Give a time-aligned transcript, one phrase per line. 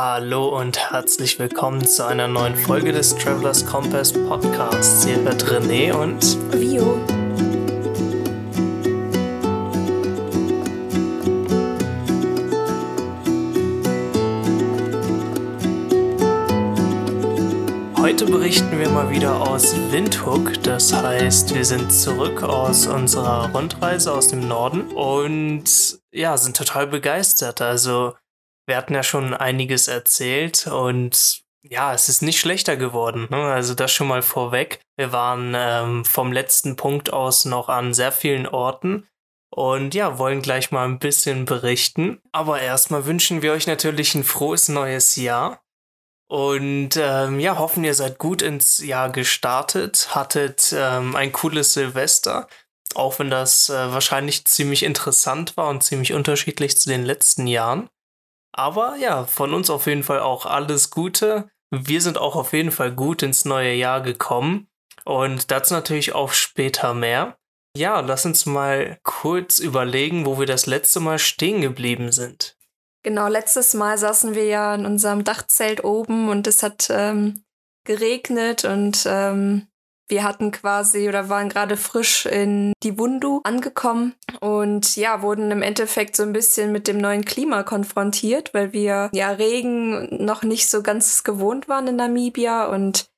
[0.00, 5.04] Hallo und herzlich willkommen zu einer neuen Folge des Travelers Compass Podcasts.
[5.04, 7.00] Hier wird René und Vio.
[17.96, 20.62] Heute berichten wir mal wieder aus Windhoek.
[20.62, 26.86] Das heißt, wir sind zurück aus unserer Rundreise aus dem Norden und ja, sind total
[26.86, 27.60] begeistert.
[27.60, 28.14] Also,
[28.68, 33.26] wir hatten ja schon einiges erzählt und ja, es ist nicht schlechter geworden.
[33.30, 33.36] Ne?
[33.36, 34.80] Also das schon mal vorweg.
[34.96, 39.08] Wir waren ähm, vom letzten Punkt aus noch an sehr vielen Orten
[39.50, 42.20] und ja, wollen gleich mal ein bisschen berichten.
[42.30, 45.62] Aber erstmal wünschen wir euch natürlich ein frohes neues Jahr.
[46.30, 52.48] Und ähm, ja, hoffen, ihr seid gut ins Jahr gestartet, hattet ähm, ein cooles Silvester,
[52.94, 57.88] auch wenn das äh, wahrscheinlich ziemlich interessant war und ziemlich unterschiedlich zu den letzten Jahren.
[58.58, 61.48] Aber ja, von uns auf jeden Fall auch alles Gute.
[61.70, 64.66] Wir sind auch auf jeden Fall gut ins neue Jahr gekommen
[65.04, 67.38] und dazu natürlich auch später mehr.
[67.76, 72.56] Ja, lass uns mal kurz überlegen, wo wir das letzte Mal stehen geblieben sind.
[73.04, 77.44] Genau, letztes Mal saßen wir ja in unserem Dachzelt oben und es hat ähm,
[77.84, 79.68] geregnet und ähm,
[80.08, 86.16] wir hatten quasi oder waren gerade frisch in Divundu angekommen und ja, wurden im Endeffekt
[86.16, 90.82] so ein bisschen mit dem neuen Klima konfrontiert, weil wir ja Regen noch nicht so
[90.82, 93.10] ganz gewohnt waren in Namibia und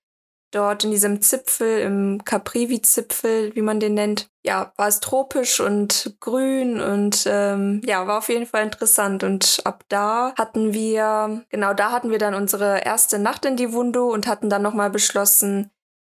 [0.51, 6.17] dort in diesem Zipfel, im Caprivi-Zipfel, wie man den nennt, ja, war es tropisch und
[6.21, 9.23] grün und ähm, ja, war auf jeden Fall interessant.
[9.23, 14.13] Und ab da hatten wir, genau da hatten wir dann unsere erste Nacht in Divundu
[14.13, 15.71] und hatten dann nochmal beschlossen,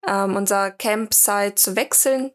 [0.08, 2.32] ähm, unser Campsite zu wechseln,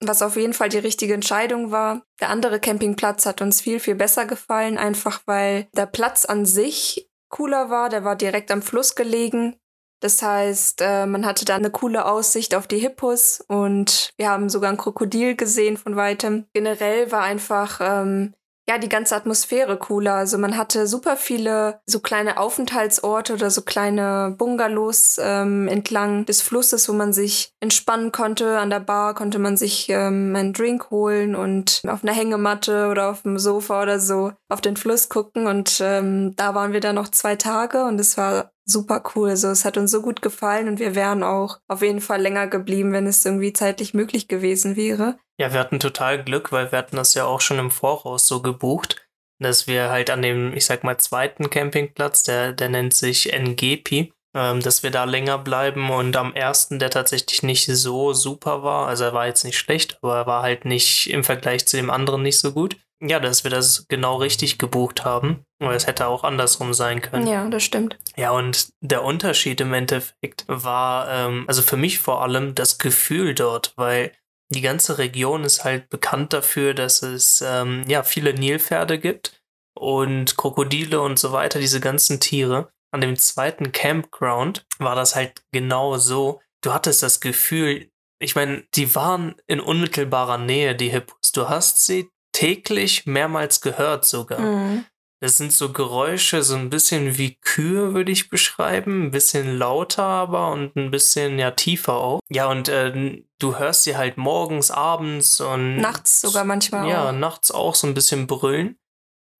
[0.00, 2.02] was auf jeden Fall die richtige Entscheidung war.
[2.20, 7.08] Der andere Campingplatz hat uns viel, viel besser gefallen, einfach weil der Platz an sich
[7.28, 7.88] cooler war.
[7.88, 9.56] Der war direkt am Fluss gelegen.
[10.00, 14.48] Das heißt, äh, man hatte da eine coole Aussicht auf die Hippos und wir haben
[14.48, 16.46] sogar ein Krokodil gesehen von weitem.
[16.52, 18.34] Generell war einfach ähm,
[18.68, 20.14] ja, die ganze Atmosphäre cooler.
[20.14, 26.42] Also man hatte super viele so kleine Aufenthaltsorte oder so kleine Bungalows ähm, entlang des
[26.42, 28.58] Flusses, wo man sich entspannen konnte.
[28.58, 33.10] An der Bar konnte man sich ähm, einen Drink holen und auf einer Hängematte oder
[33.10, 35.48] auf dem Sofa oder so auf den Fluss gucken.
[35.48, 39.30] Und ähm, da waren wir dann noch zwei Tage und es war super cool.
[39.30, 42.46] Also es hat uns so gut gefallen und wir wären auch auf jeden Fall länger
[42.46, 45.18] geblieben, wenn es irgendwie zeitlich möglich gewesen wäre.
[45.38, 48.42] Ja, wir hatten total Glück, weil wir hatten das ja auch schon im Voraus so
[48.42, 49.08] gebucht,
[49.38, 54.12] dass wir halt an dem, ich sag mal, zweiten Campingplatz, der, der nennt sich NGP,
[54.34, 58.86] ähm, dass wir da länger bleiben und am ersten, der tatsächlich nicht so super war,
[58.86, 61.90] also er war jetzt nicht schlecht, aber er war halt nicht im Vergleich zu dem
[61.90, 62.76] anderen nicht so gut.
[63.04, 65.44] Ja, dass wir das genau richtig gebucht haben.
[65.58, 67.26] Weil es hätte auch andersrum sein können.
[67.26, 67.98] Ja, das stimmt.
[68.16, 73.34] Ja, und der Unterschied im Endeffekt war, ähm, also für mich vor allem das Gefühl
[73.34, 74.12] dort, weil
[74.48, 79.42] die ganze Region ist halt bekannt dafür, dass es ähm, ja viele Nilpferde gibt
[79.74, 82.70] und Krokodile und so weiter, diese ganzen Tiere.
[82.92, 86.40] An dem zweiten Campground war das halt genau so.
[86.60, 87.88] Du hattest das Gefühl,
[88.20, 91.32] ich meine, die waren in unmittelbarer Nähe, die Hippos.
[91.32, 94.40] Du hast sie täglich mehrmals gehört sogar.
[94.40, 94.84] Mhm.
[95.20, 99.04] Das sind so Geräusche, so ein bisschen wie Kühe, würde ich beschreiben.
[99.04, 102.18] Ein bisschen lauter aber und ein bisschen ja tiefer auch.
[102.28, 105.76] Ja, und äh, du hörst sie halt morgens, abends und.
[105.76, 106.88] Nachts sogar manchmal.
[106.88, 107.12] Ja, auch.
[107.12, 108.80] nachts auch so ein bisschen brüllen.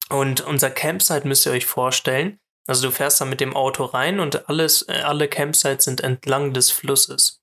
[0.08, 2.38] Und unser Campsite müsst ihr euch vorstellen.
[2.68, 6.52] Also du fährst da mit dem Auto rein und alles, äh, alle Campsites sind entlang
[6.52, 7.40] des Flusses.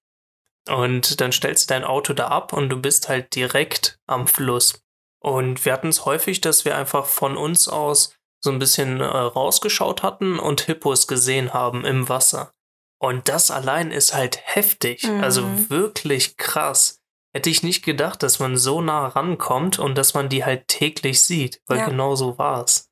[0.70, 4.82] Und dann stellst du dein Auto da ab und du bist halt direkt am Fluss.
[5.22, 9.06] Und wir hatten es häufig, dass wir einfach von uns aus so ein bisschen äh,
[9.06, 12.54] rausgeschaut hatten und Hippos gesehen haben im Wasser.
[13.00, 15.54] Und das allein ist halt heftig, also mhm.
[15.54, 17.00] also wirklich krass.
[17.34, 21.22] Hätte ich nicht gedacht, dass man so nah rankommt und dass man die halt täglich
[21.22, 21.86] sieht, weil ja.
[21.88, 22.90] genau so war es.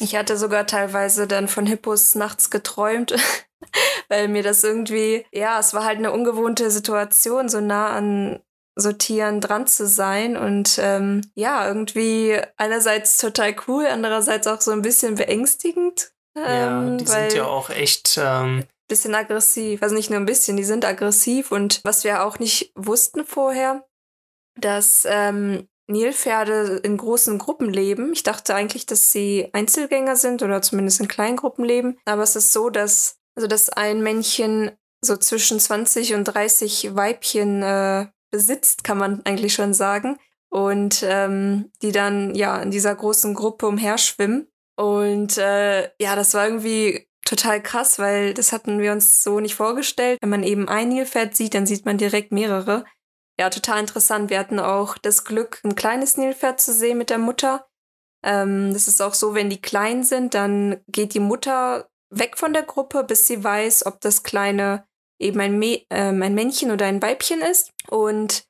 [0.00, 3.14] Ich hatte sogar teilweise dann von Hippos nachts geträumt,
[4.08, 8.42] weil mir das irgendwie, ja, es war halt eine ungewohnte Situation, so nah an
[8.76, 14.82] Sortieren dran zu sein und ähm, ja, irgendwie einerseits total cool, andererseits auch so ein
[14.82, 16.12] bisschen beängstigend.
[16.36, 18.18] Ähm, ja, die sind ja auch echt.
[18.20, 22.40] Ähm bisschen aggressiv, also nicht nur ein bisschen, die sind aggressiv und was wir auch
[22.40, 23.86] nicht wussten vorher,
[24.56, 28.12] dass ähm, Nilpferde in großen Gruppen leben.
[28.12, 31.98] Ich dachte eigentlich, dass sie Einzelgänger sind oder zumindest in kleinen Gruppen leben.
[32.04, 34.70] Aber es ist so, dass, also dass ein Männchen
[35.02, 40.18] so zwischen 20 und 30 Weibchen äh, besitzt, kann man eigentlich schon sagen.
[40.48, 44.48] Und ähm, die dann ja in dieser großen Gruppe umherschwimmen.
[44.76, 49.54] Und äh, ja, das war irgendwie total krass, weil das hatten wir uns so nicht
[49.54, 50.18] vorgestellt.
[50.20, 52.84] Wenn man eben ein Nilpferd sieht, dann sieht man direkt mehrere.
[53.38, 54.30] Ja, total interessant.
[54.30, 57.66] Wir hatten auch das Glück, ein kleines Nilpferd zu sehen mit der Mutter.
[58.22, 62.52] Ähm, das ist auch so, wenn die klein sind, dann geht die Mutter weg von
[62.52, 64.84] der Gruppe, bis sie weiß, ob das kleine
[65.20, 67.70] eben ein, äh, ein Männchen oder ein Weibchen ist.
[67.88, 68.44] Und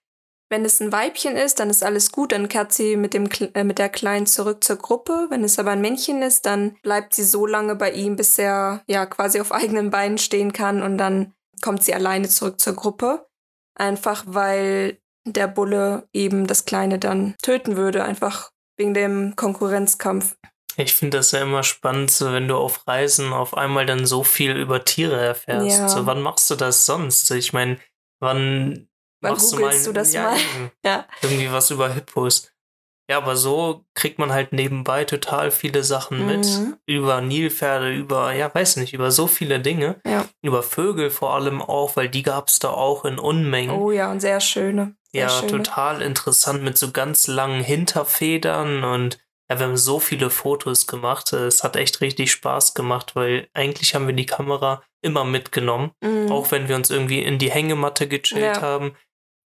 [0.49, 3.65] wenn es ein Weibchen ist, dann ist alles gut, dann kehrt sie mit, dem, äh,
[3.65, 5.27] mit der Kleinen zurück zur Gruppe.
[5.31, 8.83] Wenn es aber ein Männchen ist, dann bleibt sie so lange bei ihm, bis er
[8.89, 13.27] ja quasi auf eigenen Beinen stehen kann und dann kommt sie alleine zurück zur Gruppe.
[13.77, 20.37] Einfach weil der Bulle eben das Kleine dann töten würde, einfach wegen dem Konkurrenzkampf.
[20.81, 24.23] Ich finde das ja immer spannend, so wenn du auf Reisen auf einmal dann so
[24.25, 25.79] viel über Tiere erfährst.
[25.79, 25.89] Ja.
[25.89, 27.31] So, wann machst du das sonst?
[27.31, 27.79] Ich meine,
[28.21, 28.89] wann
[29.21, 30.39] Wann machst googelst du, mal, du das ja, mal?
[30.85, 31.07] ja.
[31.23, 32.51] Irgendwie was über Hippos.
[33.11, 36.47] Ja, aber so kriegt man halt nebenbei total viele Sachen mit.
[36.47, 36.77] Mhm.
[36.87, 40.01] Über Nilpferde, über, ja, weiß nicht, über so viele Dinge.
[40.07, 40.27] Ja.
[40.43, 43.77] Über Vögel vor allem auch, weil die gab es da auch in Unmengen.
[43.77, 44.95] Oh ja, und sehr schöne.
[45.11, 45.51] Sehr ja, schöne.
[45.51, 49.19] total interessant mit so ganz langen Hinterfedern und
[49.51, 51.33] ja, wir haben so viele Fotos gemacht.
[51.33, 55.91] Es hat echt richtig Spaß gemacht, weil eigentlich haben wir die Kamera immer mitgenommen.
[56.01, 56.31] Mhm.
[56.31, 58.63] Auch wenn wir uns irgendwie in die Hängematte gechillt ja.
[58.63, 58.97] haben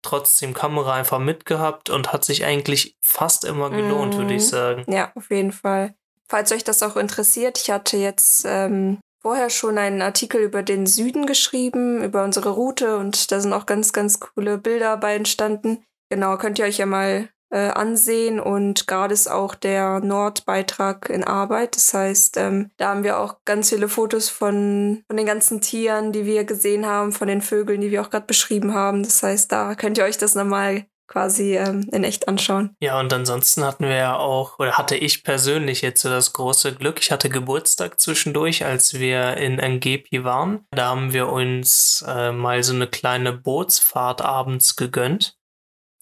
[0.03, 4.17] trotzdem Kamera einfach mitgehabt und hat sich eigentlich fast immer gelohnt, mm.
[4.17, 4.47] würde ich mhm.
[4.47, 4.85] sagen.
[4.87, 5.95] Ja, auf jeden Fall.
[6.27, 10.85] Falls euch das auch interessiert, ich hatte jetzt ähm, vorher schon einen Artikel über den
[10.85, 15.83] Süden geschrieben, über unsere Route und da sind auch ganz, ganz coole Bilder bei entstanden.
[16.09, 21.23] Genau, könnt ihr euch ja mal äh, ansehen und gerade ist auch der Nordbeitrag in
[21.23, 21.75] Arbeit.
[21.75, 26.11] Das heißt, ähm, da haben wir auch ganz viele Fotos von, von den ganzen Tieren,
[26.11, 29.03] die wir gesehen haben, von den Vögeln, die wir auch gerade beschrieben haben.
[29.03, 32.75] Das heißt, da könnt ihr euch das nochmal quasi ähm, in echt anschauen.
[32.79, 36.73] Ja, und ansonsten hatten wir ja auch, oder hatte ich persönlich jetzt so das große
[36.73, 40.65] Glück, ich hatte Geburtstag zwischendurch, als wir in Angepi waren.
[40.71, 45.37] Da haben wir uns äh, mal so eine kleine Bootsfahrt abends gegönnt.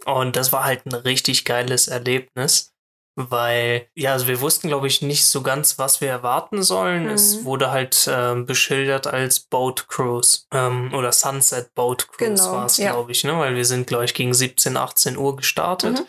[0.05, 2.73] Und das war halt ein richtig geiles Erlebnis,
[3.15, 7.05] weil, ja, also wir wussten, glaube ich, nicht so ganz, was wir erwarten sollen.
[7.05, 7.09] Mhm.
[7.11, 12.65] Es wurde halt äh, beschildert als Boat Cruise ähm, oder Sunset Boat Cruise genau, war
[12.65, 12.91] es, ja.
[12.93, 13.37] glaube ich, ne?
[13.37, 15.99] weil wir sind, glaube ich, gegen 17, 18 Uhr gestartet.
[15.99, 16.05] Mhm.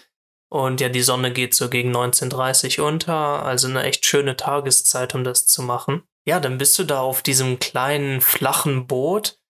[0.52, 5.24] Und ja, die Sonne geht so gegen 19.30 unter, also eine echt schöne Tageszeit, um
[5.24, 6.02] das zu machen.
[6.26, 9.40] Ja, dann bist du da auf diesem kleinen, flachen Boot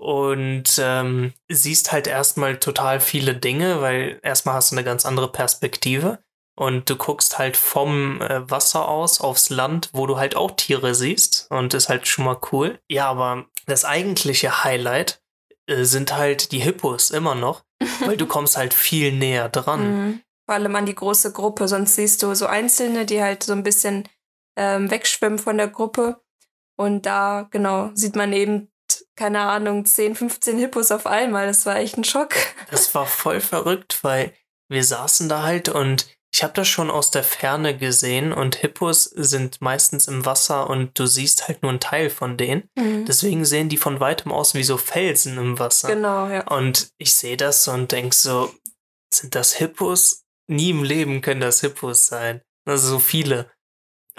[0.00, 5.30] und ähm, siehst halt erstmal total viele Dinge, weil erstmal hast du eine ganz andere
[5.30, 6.20] Perspektive
[6.58, 10.94] und du guckst halt vom äh, Wasser aus aufs Land, wo du halt auch Tiere
[10.94, 12.80] siehst und ist halt schon mal cool.
[12.88, 15.22] Ja, aber das eigentliche Highlight
[15.66, 17.64] äh, sind halt die Hippos immer noch,
[18.06, 19.82] weil du kommst halt viel näher dran.
[19.82, 20.20] Mhm.
[20.46, 23.62] Vor allem an die große Gruppe, sonst siehst du so Einzelne, die halt so ein
[23.62, 24.08] bisschen
[24.56, 26.22] ähm, wegschwimmen von der Gruppe.
[26.78, 28.69] Und da, genau, sieht man eben
[29.16, 31.46] keine Ahnung, 10, 15 Hippos auf einmal.
[31.46, 32.34] Das war echt ein Schock.
[32.70, 34.32] Das war voll verrückt, weil
[34.68, 39.04] wir saßen da halt und ich habe das schon aus der Ferne gesehen und Hippos
[39.04, 42.68] sind meistens im Wasser und du siehst halt nur einen Teil von denen.
[42.76, 43.04] Mhm.
[43.04, 45.88] Deswegen sehen die von weitem aus wie so Felsen im Wasser.
[45.88, 46.46] Genau, ja.
[46.46, 48.54] Und ich sehe das und denk so,
[49.12, 50.22] sind das Hippos?
[50.46, 52.42] Nie im Leben können das Hippos sein.
[52.64, 53.50] Also so viele.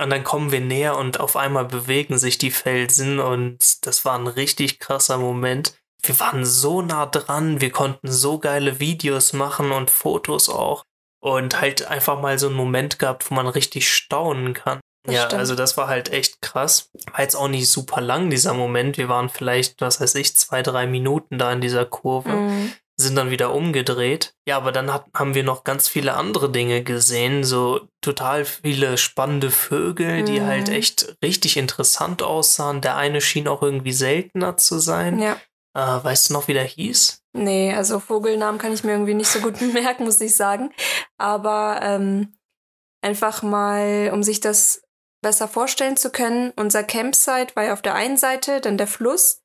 [0.02, 4.18] Und dann kommen wir näher und auf einmal bewegen sich die Felsen und das war
[4.18, 5.76] ein richtig krasser Moment.
[6.02, 10.84] Wir waren so nah dran, wir konnten so geile Videos machen und Fotos auch
[11.22, 14.80] und halt einfach mal so einen Moment gehabt, wo man richtig staunen kann.
[15.04, 15.40] Das ja, stimmt.
[15.40, 16.90] also das war halt echt krass.
[17.12, 18.98] War jetzt auch nicht super lang, dieser Moment.
[18.98, 22.30] Wir waren vielleicht, was weiß ich, zwei, drei Minuten da in dieser Kurve.
[22.30, 24.34] Mhm sind dann wieder umgedreht.
[24.48, 28.98] Ja, aber dann hat, haben wir noch ganz viele andere Dinge gesehen, so total viele
[28.98, 30.26] spannende Vögel, mhm.
[30.26, 32.82] die halt echt richtig interessant aussahen.
[32.82, 35.20] Der eine schien auch irgendwie seltener zu sein.
[35.20, 35.38] Ja.
[35.74, 37.22] Äh, weißt du noch, wie der hieß?
[37.34, 40.72] Nee, also Vogelnamen kann ich mir irgendwie nicht so gut merken, muss ich sagen.
[41.18, 42.34] Aber ähm,
[43.02, 44.84] einfach mal, um sich das
[45.22, 49.41] besser vorstellen zu können, unser Campsite war ja auf der einen Seite, dann der Fluss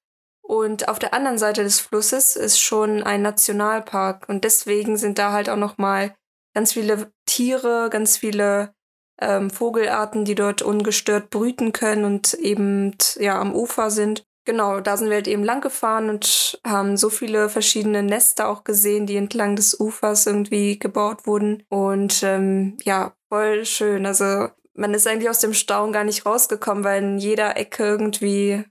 [0.47, 4.29] und auf der anderen Seite des Flusses ist schon ein Nationalpark.
[4.29, 6.15] Und deswegen sind da halt auch noch mal
[6.55, 8.73] ganz viele Tiere, ganz viele
[9.21, 14.25] ähm, Vogelarten, die dort ungestört brüten können und eben ja am Ufer sind.
[14.45, 18.63] Genau, da sind wir halt eben lang gefahren und haben so viele verschiedene Nester auch
[18.63, 21.65] gesehen, die entlang des Ufers irgendwie gebaut wurden.
[21.69, 24.07] Und ähm, ja, voll schön.
[24.07, 28.65] Also man ist eigentlich aus dem Staunen gar nicht rausgekommen, weil in jeder Ecke irgendwie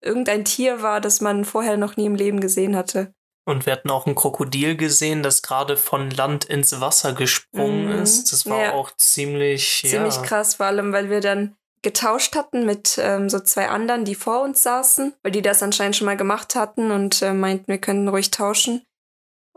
[0.00, 3.12] irgendein Tier war, das man vorher noch nie im Leben gesehen hatte.
[3.46, 8.02] Und wir hatten auch ein Krokodil gesehen, das gerade von Land ins Wasser gesprungen mhm.
[8.02, 8.32] ist.
[8.32, 8.72] Das war ja.
[8.72, 9.82] auch ziemlich.
[9.84, 10.22] Ziemlich ja.
[10.22, 14.42] krass, vor allem, weil wir dann getauscht hatten mit ähm, so zwei anderen, die vor
[14.42, 18.06] uns saßen, weil die das anscheinend schon mal gemacht hatten und äh, meinten, wir können
[18.08, 18.84] ruhig tauschen.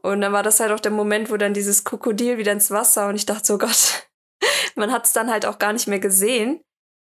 [0.02, 3.08] Und dann war das halt auch der Moment, wo dann dieses Krokodil wieder ins Wasser
[3.08, 4.08] und ich dachte so, Gott,
[4.76, 6.62] man hat es dann halt auch gar nicht mehr gesehen.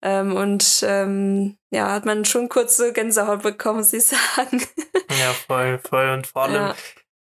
[0.06, 4.62] Ähm, und ähm, ja, hat man schon kurze Gänsehaut bekommen, muss ich sagen.
[5.10, 6.12] ja, voll, voll.
[6.12, 6.76] Und vor allem, ja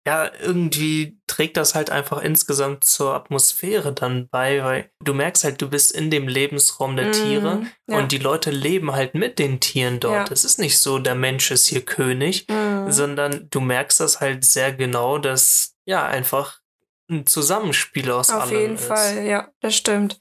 [0.06, 5.60] ja, irgendwie trägt das halt einfach insgesamt zur Atmosphäre dann bei, weil du merkst halt,
[5.60, 7.98] du bist in dem Lebensraum der mm, Tiere ja.
[7.98, 10.28] und die Leute leben halt mit den Tieren dort.
[10.28, 10.32] Ja.
[10.32, 12.90] Es ist nicht so, der Mensch ist hier König, mm.
[12.90, 16.60] sondern du merkst das halt sehr genau, dass ja einfach
[17.10, 18.86] ein Zusammenspiel aus Auf allem jeden ist.
[18.86, 20.20] Fall, ja, das stimmt.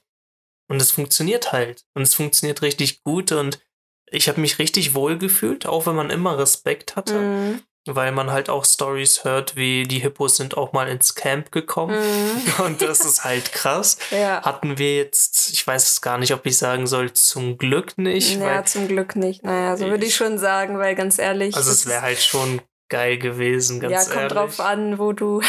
[0.70, 1.84] Und es funktioniert halt.
[1.94, 3.60] Und es funktioniert richtig gut und
[4.06, 7.18] ich habe mich richtig wohl gefühlt, auch wenn man immer Respekt hatte.
[7.18, 11.50] Mm weil man halt auch Stories hört, wie die Hippos sind auch mal ins Camp
[11.50, 11.98] gekommen.
[11.98, 12.52] Mhm.
[12.64, 13.98] Und das ist halt krass.
[14.10, 14.42] ja.
[14.42, 18.38] Hatten wir jetzt, ich weiß es gar nicht, ob ich sagen soll, zum Glück nicht.
[18.38, 19.42] Ja, zum Glück nicht.
[19.42, 21.54] Naja, so würde ich schon sagen, weil ganz ehrlich.
[21.56, 24.14] Also es wäre halt schon geil gewesen, ganz ja, ehrlich.
[24.14, 25.42] Ja, kommt drauf an, wo du.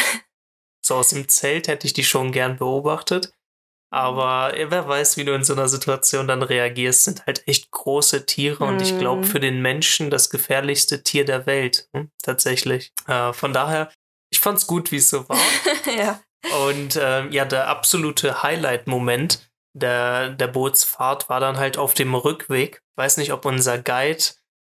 [0.84, 3.32] So aus dem Zelt hätte ich die schon gern beobachtet.
[3.92, 8.24] Aber wer weiß, wie du in so einer Situation dann reagierst, sind halt echt große
[8.24, 9.26] Tiere und ich glaube mhm.
[9.26, 11.88] für den Menschen das gefährlichste Tier der Welt.
[11.94, 12.92] Hm, tatsächlich.
[13.06, 13.92] Äh, von daher,
[14.32, 15.38] ich fand's gut, wie es so war.
[15.98, 16.20] ja.
[16.66, 22.82] Und äh, ja, der absolute Highlight-Moment der, der Bootsfahrt war dann halt auf dem Rückweg.
[22.96, 24.24] Weiß nicht, ob unser Guide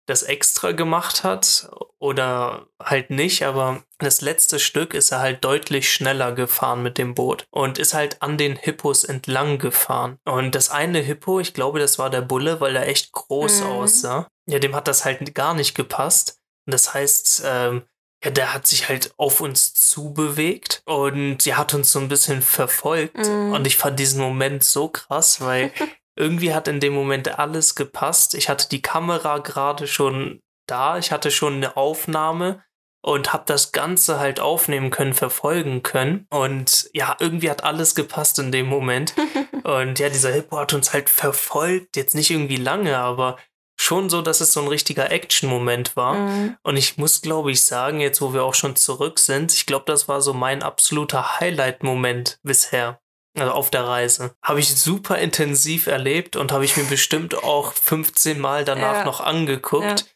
[0.06, 5.90] das extra gemacht hat oder halt nicht, aber das letzte Stück ist er halt deutlich
[5.90, 10.20] schneller gefahren mit dem Boot und ist halt an den Hippos entlang gefahren.
[10.26, 13.68] Und das eine Hippo, ich glaube, das war der Bulle, weil er echt groß mhm.
[13.68, 14.28] aussah.
[14.48, 16.40] Ja, dem hat das halt gar nicht gepasst.
[16.68, 17.84] Und das heißt, ähm,
[18.24, 22.42] ja, der hat sich halt auf uns zubewegt und er hat uns so ein bisschen
[22.42, 23.18] verfolgt.
[23.18, 23.54] Mhm.
[23.54, 25.72] Und ich fand diesen Moment so krass, weil
[26.16, 28.36] irgendwie hat in dem Moment alles gepasst.
[28.36, 32.64] Ich hatte die Kamera gerade schon da, ich hatte schon eine Aufnahme
[33.02, 36.26] und habe das Ganze halt aufnehmen können, verfolgen können.
[36.32, 39.14] Und ja, irgendwie hat alles gepasst in dem Moment.
[39.64, 43.38] und ja, dieser Hippo hat uns halt verfolgt, jetzt nicht irgendwie lange, aber
[43.78, 46.16] schon so, dass es so ein richtiger Action-Moment war.
[46.16, 46.58] Mhm.
[46.64, 49.86] Und ich muss, glaube ich, sagen, jetzt wo wir auch schon zurück sind, ich glaube,
[49.86, 53.00] das war so mein absoluter Highlight-Moment bisher
[53.36, 54.36] also auf der Reise.
[54.42, 59.06] Habe ich super intensiv erlebt und habe ich mir bestimmt auch 15 Mal danach ja.
[59.06, 60.02] noch angeguckt.
[60.02, 60.12] Ja.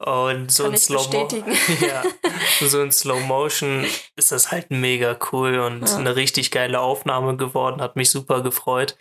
[0.00, 1.08] Und so Kann in, Slow
[1.82, 2.02] ja,
[2.66, 3.84] so in Slow Motion
[4.16, 5.96] ist das halt mega cool und ja.
[5.96, 8.96] eine richtig geile Aufnahme geworden, hat mich super gefreut.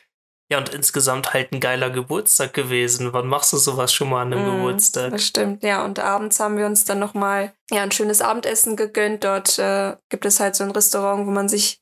[0.52, 3.14] Ja, und insgesamt halt ein geiler Geburtstag gewesen.
[3.14, 5.12] Wann machst du sowas schon mal an einem mm, Geburtstag?
[5.12, 5.86] Das stimmt, ja.
[5.86, 9.24] Und abends haben wir uns dann nochmal ja, ein schönes Abendessen gegönnt.
[9.24, 11.79] Dort äh, gibt es halt so ein Restaurant, wo man sich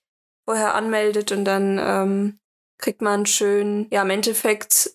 [0.47, 2.39] vorher anmeldet und dann ähm,
[2.79, 4.91] kriegt man schön, ja, im Endeffekt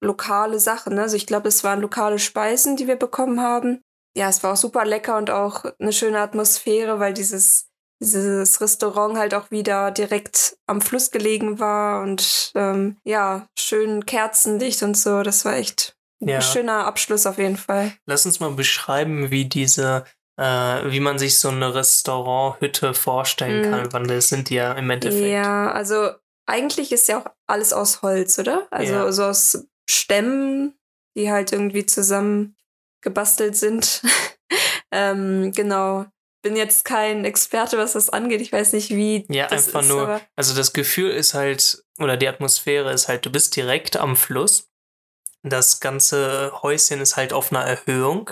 [0.00, 0.94] lokale Sachen.
[0.94, 1.02] Ne?
[1.02, 3.82] Also ich glaube, es waren lokale Speisen, die wir bekommen haben.
[4.16, 7.68] Ja, es war auch super lecker und auch eine schöne Atmosphäre, weil dieses,
[8.00, 14.82] dieses Restaurant halt auch wieder direkt am Fluss gelegen war und ähm, ja, schön kerzendicht
[14.82, 15.22] und so.
[15.22, 16.36] Das war echt ja.
[16.36, 17.92] ein schöner Abschluss auf jeden Fall.
[18.06, 20.04] Lass uns mal beschreiben, wie diese
[20.38, 23.92] äh, wie man sich so eine Restauranthütte vorstellen kann, mhm.
[23.92, 25.26] weil das sind die ja im Endeffekt.
[25.26, 26.10] Ja, also
[26.46, 28.66] eigentlich ist ja auch alles aus Holz, oder?
[28.70, 29.12] Also ja.
[29.12, 30.78] so aus Stämmen,
[31.16, 32.56] die halt irgendwie zusammen
[33.02, 34.02] gebastelt sind.
[34.90, 36.06] ähm, genau.
[36.42, 38.40] Bin jetzt kein Experte, was das angeht.
[38.40, 39.24] Ich weiß nicht, wie.
[39.28, 40.20] Ja, das einfach ist, nur.
[40.34, 44.68] Also das Gefühl ist halt, oder die Atmosphäre ist halt, du bist direkt am Fluss.
[45.44, 48.30] Das ganze Häuschen ist halt auf einer Erhöhung.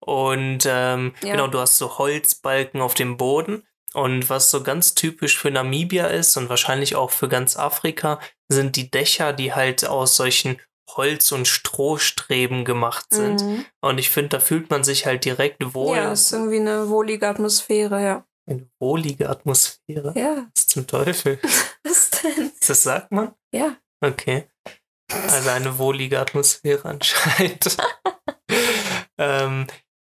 [0.00, 1.32] Und ähm, ja.
[1.32, 3.64] genau, du hast so Holzbalken auf dem Boden.
[3.94, 8.76] Und was so ganz typisch für Namibia ist und wahrscheinlich auch für ganz Afrika, sind
[8.76, 10.60] die Dächer, die halt aus solchen
[10.96, 13.42] Holz- und Strohstreben gemacht sind.
[13.42, 13.64] Mhm.
[13.80, 15.96] Und ich finde, da fühlt man sich halt direkt wohl.
[15.96, 18.24] Ja, ist irgendwie eine wohlige Atmosphäre, ja.
[18.46, 20.14] Eine wohlige Atmosphäre?
[20.16, 20.46] Ja.
[20.54, 21.38] Was zum Teufel?
[21.84, 22.52] Was denn?
[22.66, 23.34] Das sagt man?
[23.52, 23.76] Ja.
[24.00, 24.48] Okay.
[25.10, 27.76] Also eine wohlige Atmosphäre anscheinend.
[29.18, 29.66] ähm,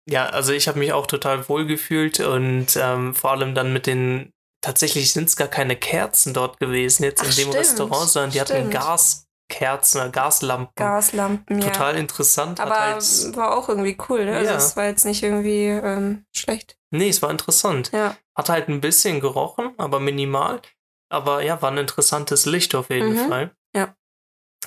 [0.09, 3.87] ja, also ich habe mich auch total wohl gefühlt und ähm, vor allem dann mit
[3.87, 8.11] den, tatsächlich sind es gar keine Kerzen dort gewesen jetzt Ach, in dem stimmt, Restaurant,
[8.11, 8.75] sondern die stimmt.
[8.75, 10.73] hatten Gaskerzen oder Gaslampen.
[10.77, 12.01] Gaslampen, Total ja.
[12.01, 12.61] interessant.
[12.61, 14.37] Aber halt, war auch irgendwie cool, ne?
[14.37, 14.57] Also ja.
[14.57, 16.79] es war jetzt nicht irgendwie ähm, schlecht.
[16.91, 17.91] Nee, es war interessant.
[17.93, 18.17] Ja.
[18.37, 20.63] Hat halt ein bisschen gerochen, aber minimal.
[21.09, 23.29] Aber ja, war ein interessantes Licht auf jeden mhm.
[23.29, 23.57] Fall.
[23.75, 23.95] Ja.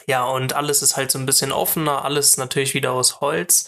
[0.06, 3.68] Ja, und alles ist halt so ein bisschen offener, alles natürlich wieder aus Holz.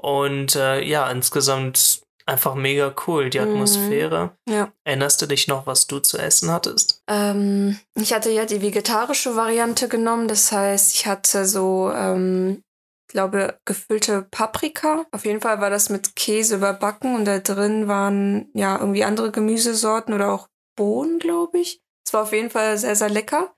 [0.00, 3.48] Und äh, ja, insgesamt einfach mega cool, die Mhm.
[3.48, 4.30] Atmosphäre.
[4.48, 4.72] Ja.
[4.84, 7.02] Erinnerst du dich noch, was du zu essen hattest?
[7.08, 10.28] Ähm, ich hatte ja die vegetarische Variante genommen.
[10.28, 12.62] Das heißt, ich hatte so, ähm,
[13.08, 15.04] ich glaube, gefüllte Paprika.
[15.10, 19.32] Auf jeden Fall war das mit Käse überbacken und da drin waren ja irgendwie andere
[19.32, 21.80] Gemüsesorten oder auch Bohnen, glaube ich.
[22.06, 23.52] Es war auf jeden Fall sehr, sehr lecker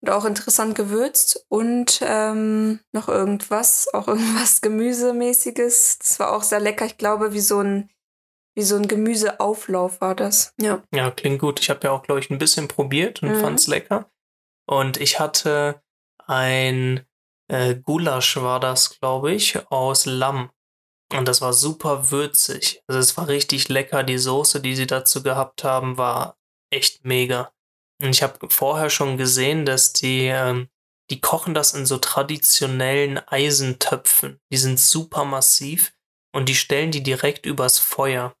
[0.00, 5.98] und auch interessant gewürzt und ähm, noch irgendwas, auch irgendwas Gemüsemäßiges.
[5.98, 6.86] Das war auch sehr lecker.
[6.86, 7.90] Ich glaube, wie so ein,
[8.56, 10.54] wie so ein Gemüseauflauf war das.
[10.60, 10.82] Ja.
[10.94, 11.60] Ja, klingt gut.
[11.60, 13.40] Ich habe ja auch, glaube ich, ein bisschen probiert und Mhm.
[13.40, 14.10] fand's lecker.
[14.66, 15.82] Und ich hatte
[16.26, 17.04] ein
[17.50, 20.50] äh, Gulasch, war das, glaube ich, aus Lamm.
[21.14, 22.82] Und das war super würzig.
[22.86, 24.02] Also es war richtig lecker.
[24.02, 26.36] Die Soße, die sie dazu gehabt haben, war
[26.70, 27.50] echt mega.
[28.02, 30.68] Und ich habe vorher schon gesehen, dass die, ähm,
[31.10, 34.40] die kochen das in so traditionellen Eisentöpfen.
[34.52, 35.92] Die sind super massiv
[36.32, 38.34] und die stellen die direkt übers Feuer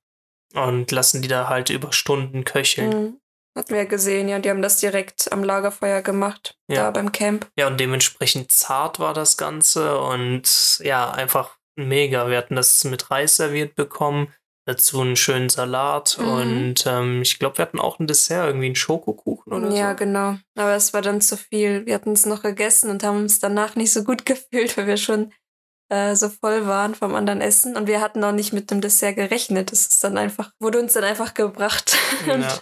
[0.54, 2.90] und lassen die da halt über Stunden köcheln.
[2.90, 3.20] Mhm.
[3.56, 6.84] Hatten wir ja gesehen, ja, die haben das direkt am Lagerfeuer gemacht, Ja.
[6.84, 7.50] da beim Camp.
[7.58, 12.28] Ja, und dementsprechend zart war das Ganze und ja, einfach mega.
[12.28, 14.32] Wir hatten das mit Reis serviert bekommen,
[14.68, 16.28] dazu einen schönen Salat Mhm.
[16.28, 19.96] und ähm, ich glaube, wir hatten auch ein Dessert, irgendwie einen Schokokuchen oder ja, so.
[19.96, 20.36] genau.
[20.56, 21.86] Aber es war dann zu viel.
[21.86, 24.96] Wir hatten es noch gegessen und haben uns danach nicht so gut gefühlt, weil wir
[24.98, 25.32] schon
[25.90, 27.74] äh, so voll waren vom anderen Essen.
[27.76, 29.72] Und wir hatten auch nicht mit dem Dessert gerechnet.
[29.72, 31.96] Das ist dann einfach, wurde uns dann einfach gebracht.
[32.32, 32.58] Und Ja.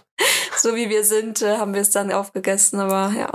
[0.57, 2.79] so wie wir sind, äh, haben wir es dann aufgegessen.
[2.79, 3.31] Aber ja.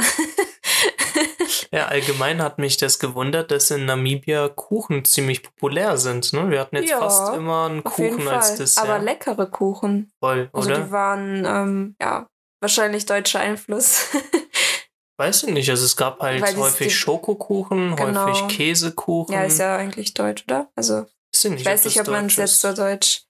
[1.74, 6.34] Ja, allgemein hat mich das gewundert, dass in Namibia Kuchen ziemlich populär sind.
[6.34, 6.50] Ne?
[6.50, 8.56] Wir hatten jetzt Ja, fast immer einen Kuchen als.
[8.56, 8.84] Dessert.
[8.84, 10.12] Aber leckere Kuchen.
[10.20, 10.82] Voll, Also oder?
[10.82, 12.28] die waren, ähm, ja,
[12.62, 14.08] wahrscheinlich deutscher Einfluss.
[15.18, 15.70] Weiß ich nicht.
[15.70, 18.26] Also es gab halt Weil häufig die- Schokokuchen, Genau.
[18.26, 19.34] häufig Käsekuchen.
[19.34, 20.70] ja, ist ja eigentlich deutsch, oder?
[20.76, 23.24] Also Weiß ich nicht, Ich weiß nicht, ob man es jetzt so deutsch,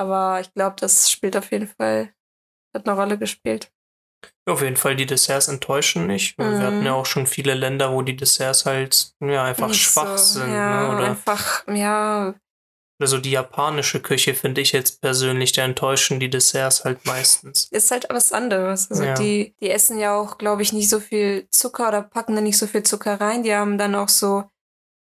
[0.00, 2.12] aber ich glaube, das spielt auf jeden Fall,
[2.74, 3.70] hat eine Rolle gespielt.
[4.46, 6.38] Ja, auf jeden Fall, die Desserts enttäuschen nicht.
[6.38, 6.42] Mhm.
[6.44, 10.18] Wir hatten ja auch schon viele Länder, wo die Desserts halt ja, einfach Nicht schwach
[10.18, 10.52] so, sind.
[10.52, 10.96] Ja, Ne?
[10.96, 12.34] Oder, einfach, ja,
[13.00, 17.68] also die japanische Küche finde ich jetzt persönlich, da enttäuschen die Desserts halt meistens.
[17.70, 18.88] ist halt was anderes.
[18.90, 19.14] Also Ja.
[19.14, 22.56] die, die essen ja auch, glaube ich, nicht so viel Zucker oder packen da nicht
[22.56, 23.42] so viel Zucker rein.
[23.42, 24.44] Die haben dann auch so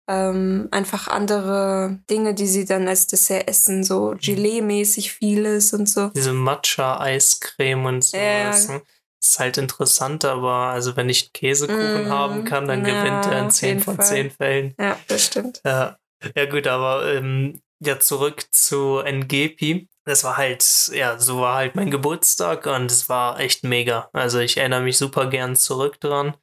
[0.10, 6.08] ähm, einfach andere Dinge, die sie dann als Dessert essen, so Gelee-mäßig vieles und so.
[6.10, 8.18] Diese Matcha-Eiscreme und so.
[8.18, 8.50] Ja.
[8.50, 8.82] weißt du?
[9.24, 13.26] Ist halt interessant, aber also wenn ich einen Käsekuchen Mm, haben kann, dann ja, gewinnt
[13.26, 14.06] er in auf 10 jeden von Fall.
[14.06, 14.76] 10 Fällen.
[14.78, 15.62] Ja, das stimmt.
[15.66, 15.98] Ja,
[16.36, 19.88] ja gut, aber ähm, ja, zurück zu Ngepi.
[20.06, 24.10] Das war halt, ja, so war halt mein Geburtstag und es war echt mega.
[24.12, 26.36] Also ich erinnere mich super gern zurück dran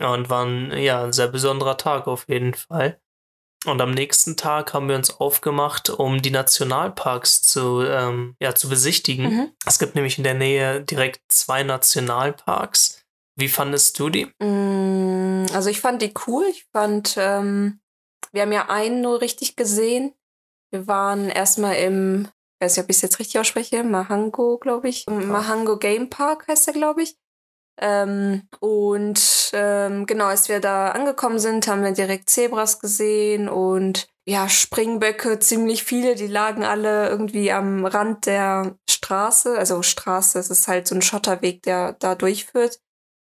[0.00, 3.00] und war ein, ja, ein sehr besonderer Tag auf jeden Fall.
[3.64, 8.68] Und am nächsten Tag haben wir uns aufgemacht, um die Nationalparks zu, ähm, ja, zu
[8.68, 9.24] besichtigen.
[9.24, 9.50] Mhm.
[9.64, 13.02] Es gibt nämlich in der Nähe direkt zwei Nationalparks.
[13.36, 14.26] Wie fandest du die?
[14.38, 16.44] Mm, Also ich fand die cool.
[16.50, 17.80] Ich fand, ähm,
[18.32, 20.14] wir haben ja einen nur richtig gesehen.
[20.70, 24.88] Wir waren erstmal im, ich weiß nicht, ob ich es jetzt richtig ausspreche, Mahango, glaube
[24.88, 25.06] ich.
[25.06, 27.16] Mahango Game Park heißt er, glaube ich.
[27.80, 34.08] Ähm, und ähm, genau, als wir da angekommen sind, haben wir direkt Zebras gesehen und
[34.26, 39.58] ja, Springböcke, ziemlich viele, die lagen alle irgendwie am Rand der Straße.
[39.58, 42.80] Also Straße, es ist halt so ein Schotterweg, der da durchführt.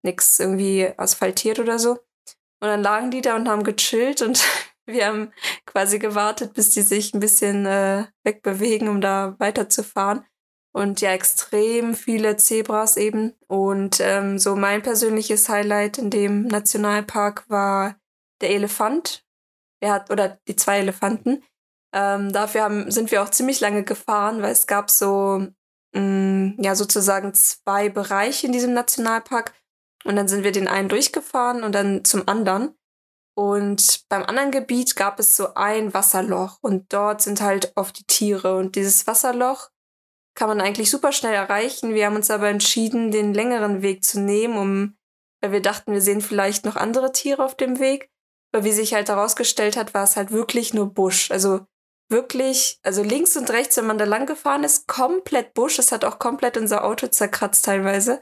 [0.04, 1.92] Nix irgendwie asphaltiert oder so.
[2.61, 4.44] Und dann lagen die da und haben gechillt und
[4.87, 5.33] wir haben
[5.66, 10.24] quasi gewartet, bis die sich ein bisschen äh, wegbewegen, um da weiterzufahren.
[10.74, 13.32] Und ja, extrem viele Zebras eben.
[13.46, 17.94] Und ähm, so mein persönliches Highlight in dem Nationalpark war
[18.40, 19.24] der Elefant.
[19.80, 21.44] Er hat, oder die zwei Elefanten.
[21.94, 25.46] Ähm, dafür haben, sind wir auch ziemlich lange gefahren, weil es gab so,
[25.94, 29.54] mh, ja, sozusagen zwei Bereiche in diesem Nationalpark.
[30.04, 32.74] Und dann sind wir den einen durchgefahren und dann zum anderen.
[33.37, 38.06] Und beim anderen Gebiet gab es so ein Wasserloch und dort sind halt oft die
[38.06, 38.56] Tiere.
[38.56, 39.70] Und dieses Wasserloch
[40.34, 41.94] kann man eigentlich super schnell erreichen.
[41.94, 44.96] Wir haben uns aber entschieden, den längeren Weg zu nehmen, um,
[45.40, 48.10] weil wir dachten, wir sehen vielleicht noch andere Tiere auf dem Weg.
[48.52, 51.30] Aber wie sich halt herausgestellt hat, war es halt wirklich nur Busch.
[51.30, 51.60] Also
[52.08, 55.78] wirklich, also links und rechts, wenn man da lang gefahren ist, komplett Busch.
[55.78, 58.20] Es hat auch komplett unser Auto zerkratzt teilweise.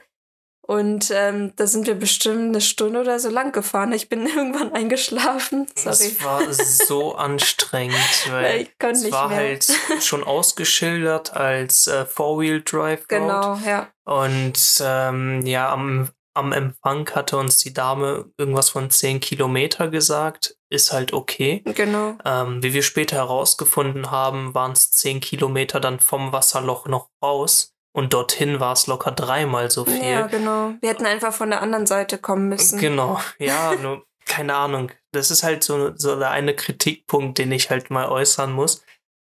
[0.64, 3.92] Und ähm, da sind wir bestimmt eine Stunde oder so lang gefahren.
[3.92, 5.66] Ich bin irgendwann eingeschlafen.
[5.74, 5.90] Sorry.
[5.90, 7.96] Es war so anstrengend,
[8.30, 9.38] weil ich konnte es nicht war mehr.
[9.38, 9.66] halt
[10.00, 13.08] schon ausgeschildert als äh, Four-Wheel-Drive.
[13.08, 13.88] Genau, ja.
[14.04, 20.56] Und ähm, ja, am am Empfang hatte uns die Dame irgendwas von 10 Kilometer gesagt.
[20.70, 21.62] Ist halt okay.
[21.66, 22.16] Genau.
[22.24, 27.71] Ähm, wie wir später herausgefunden haben, waren es 10 Kilometer dann vom Wasserloch noch raus.
[27.94, 30.02] Und dorthin war es locker dreimal so viel.
[30.02, 30.72] Ja, genau.
[30.80, 32.78] Wir hätten einfach von der anderen Seite kommen müssen.
[32.80, 34.90] Genau, ja, nur, keine Ahnung.
[35.12, 38.82] Das ist halt so, so der eine Kritikpunkt, den ich halt mal äußern muss.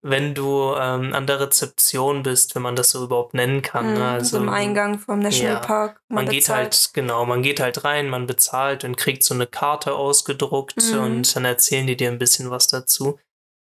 [0.02, 3.88] Wenn du ähm, an der Rezeption bist, wenn man das so überhaupt nennen kann.
[3.92, 4.08] Mhm, ne?
[4.12, 6.00] also, so im Eingang vom Nationalpark.
[6.08, 9.94] man geht halt, genau, man geht halt rein, man bezahlt und kriegt so eine Karte
[9.94, 10.98] ausgedruckt Mhm.
[11.00, 13.18] und dann erzählen die dir ein bisschen was dazu.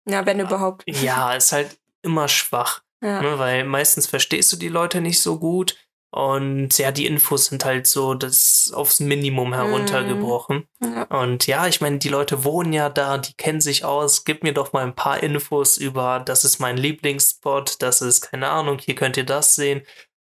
[0.07, 0.85] Ja, wenn überhaupt.
[0.87, 2.83] Ja, ist halt immer schwach.
[3.03, 3.21] Ja.
[3.23, 5.77] Ne, weil meistens verstehst du die Leute nicht so gut
[6.11, 10.67] und ja, die Infos sind halt so das aufs Minimum heruntergebrochen.
[10.83, 11.03] ja.
[11.05, 14.25] Und ja, ich meine, die Leute wohnen ja da, die kennen sich aus.
[14.25, 18.49] Gib mir doch mal ein paar Infos über, das ist mein Lieblingsspot, das ist keine
[18.49, 19.83] Ahnung, hier könnt ihr das sehen.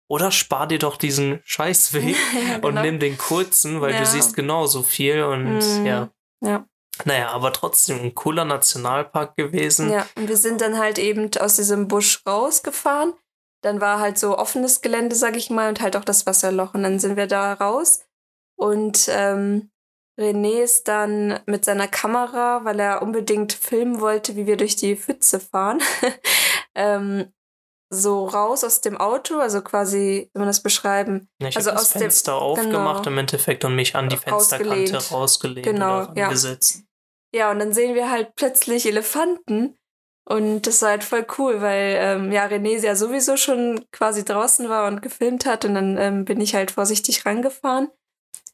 [0.10, 2.16] Oder spar dir doch diesen Scheißweg
[2.50, 2.82] ja, und genau.
[2.82, 4.00] nimm den kurzen, weil Ja.
[4.00, 5.86] du siehst genauso viel und Mhm.
[5.86, 6.10] ja.
[6.42, 6.66] Ja.
[7.06, 9.89] Naja, aber trotzdem ein cooler Nationalpark gewesen.
[9.92, 13.13] Ja, und wir sind dann halt eben aus diesem Busch rausgefahren.
[13.62, 16.74] Dann war halt so offenes Gelände, sag ich mal, und halt auch das Wasserloch.
[16.74, 18.02] Und dann sind wir da raus.
[18.58, 19.72] Und ähm,
[20.20, 24.96] René ist dann mit seiner Kamera, weil er unbedingt filmen wollte, wie wir durch die
[24.96, 25.82] Pfütze fahren,
[26.76, 27.32] ähm,
[27.89, 31.78] so raus aus dem Auto, also quasi, wenn man das beschreiben, Ja, Ich Also habe
[31.80, 33.12] das aus dem- Fenster aufgemacht genau.
[33.13, 35.12] im Endeffekt und mich an die Fensterkante Rausgelehnt.
[35.12, 36.26] rausgelehnt Genau, oder ja.
[36.26, 36.76] angesetzt.
[36.78, 36.82] Ja,
[37.52, 39.78] und dann sehen wir halt plötzlich Elefanten.
[40.26, 44.69] Und das war halt voll cool, weil ähm, ja, René ja sowieso schon quasi draußen
[44.69, 45.65] war und gefilmt hat.
[45.65, 47.89] Und dann ähm, bin ich halt vorsichtig rangefahren.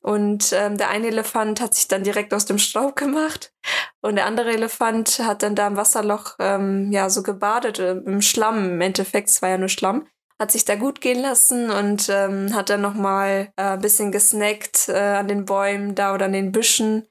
[0.01, 3.53] Und ähm, der eine Elefant hat sich dann direkt aus dem Staub gemacht.
[4.01, 8.21] Und der andere Elefant hat dann da im Wasserloch ähm, ja so gebadet, äh, im
[8.21, 9.29] Schlamm im Endeffekt.
[9.29, 10.07] Es war ja nur Schlamm.
[10.39, 14.87] Hat sich da gut gehen lassen und ähm, hat dann nochmal äh, ein bisschen gesnackt
[14.87, 17.05] äh, an den Bäumen da oder an den Büschen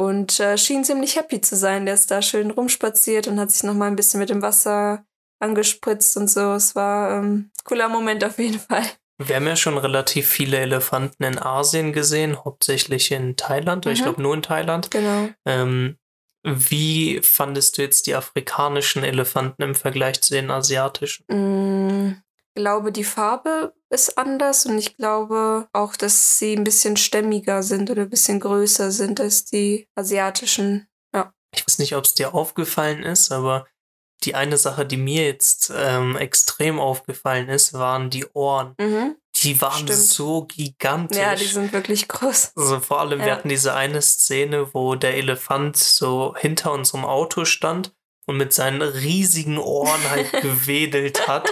[0.00, 1.84] und äh, schien ziemlich happy zu sein.
[1.84, 5.04] Der ist da schön rumspaziert und hat sich noch mal ein bisschen mit dem Wasser
[5.40, 6.54] angespritzt und so.
[6.54, 8.84] Es war ähm, ein cooler Moment auf jeden Fall.
[9.22, 14.04] Wir haben ja schon relativ viele Elefanten in Asien gesehen, hauptsächlich in Thailand, ich Mhm.
[14.04, 14.90] glaube nur in Thailand.
[14.90, 15.28] Genau.
[15.44, 15.98] Ähm,
[16.42, 21.26] wie fandest du jetzt die afrikanischen Elefanten im Vergleich zu den asiatischen?
[22.54, 27.90] Glaube, die Farbe ist anders und ich glaube auch, dass sie ein bisschen stämmiger sind
[27.90, 30.86] oder ein bisschen größer sind als die asiatischen.
[31.52, 33.66] Ich weiß nicht, ob es dir aufgefallen ist, aber
[34.22, 38.74] die eine Sache, die mir jetzt ähm, extrem aufgefallen ist, waren die Ohren.
[38.78, 39.16] Mhm.
[39.42, 39.98] Die waren Stimmt.
[39.98, 41.18] so gigantisch.
[41.18, 42.52] Ja, die sind wirklich groß.
[42.54, 43.34] Also vor allem, wir Ja.
[43.36, 47.92] hatten diese eine Szene, wo der Elefant so hinter unserem Auto stand
[48.26, 51.48] und mit seinen riesigen Ohren halt gewedelt hat.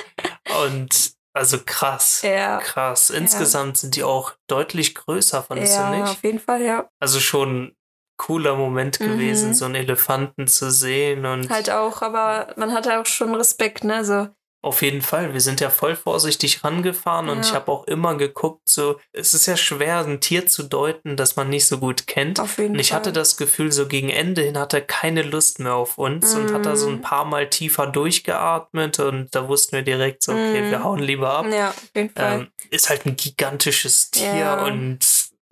[0.65, 2.23] Und also krass.
[2.23, 3.11] Ja, Krass.
[3.11, 6.11] Insgesamt sind die auch deutlich größer, fandest ja du nicht?
[6.11, 6.89] auf jeden Fall, ja.
[7.01, 7.77] Also schon
[8.17, 9.55] cooler Moment gewesen, Mhm.
[9.55, 11.25] so einen Elefanten zu sehen.
[11.25, 14.05] Und Halt auch, aber man hatte auch schon Respekt, ne?
[14.05, 14.29] So,
[14.61, 17.43] auf jeden Fall, wir sind ja voll vorsichtig rangefahren und Ja.
[17.45, 21.37] ich habe auch immer geguckt, so, es ist ja schwer, ein Tier zu deuten, das
[21.37, 22.41] man nicht so gut kennt.
[22.41, 22.99] auf jeden Und ich Fall.
[22.99, 26.53] hatte das Gefühl, so gegen Ende hin hat er keine Lust mehr auf uns und
[26.53, 27.03] hat da so ein Mm.
[27.03, 30.71] paar Mal tiefer durchgeatmet und da wussten wir direkt so, okay, Mm.
[30.73, 31.47] wir hauen lieber ab.
[31.51, 32.41] Ja, auf jeden Fall.
[32.41, 34.65] Ähm, ist halt ein gigantisches Tier Ja.
[34.65, 34.99] und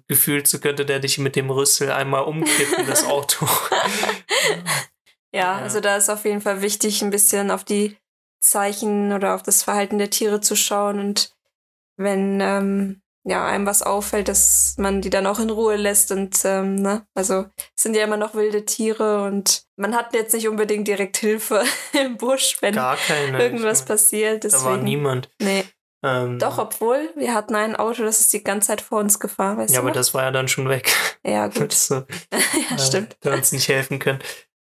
[0.08, 3.46] gefühlt so könnte der dich mit dem Rüssel einmal umkippen, das Auto.
[3.70, 3.78] ja,
[5.32, 5.52] ja.
[5.58, 7.96] also da ist auf jeden Fall wichtig, ein bisschen auf die
[8.40, 11.34] Zeichen oder auf das Verhalten der Tiere zu schauen und
[11.96, 16.38] wenn ähm, ja, einem was auffällt, dass man die dann auch in Ruhe lässt und
[16.44, 17.46] ähm, ne, also
[17.76, 21.64] es sind ja immer noch wilde Tiere und man hat jetzt nicht unbedingt direkt Hilfe
[21.92, 24.44] im Busch, wenn irgendwas Ich passiert.
[24.44, 25.28] Da war Deswegen, niemand.
[25.42, 25.64] nee.
[26.04, 29.56] Ähm, Doch, obwohl wir hatten ein Auto, das ist die ganze Zeit vor uns gefahren,
[29.58, 29.96] weißt Ja, aber noch?
[29.96, 30.94] das war ja dann schon weg.
[31.24, 31.72] ja, gut.
[31.72, 31.94] so,
[32.70, 33.16] ja, stimmt.
[33.24, 34.20] Äh, uns nicht helfen können.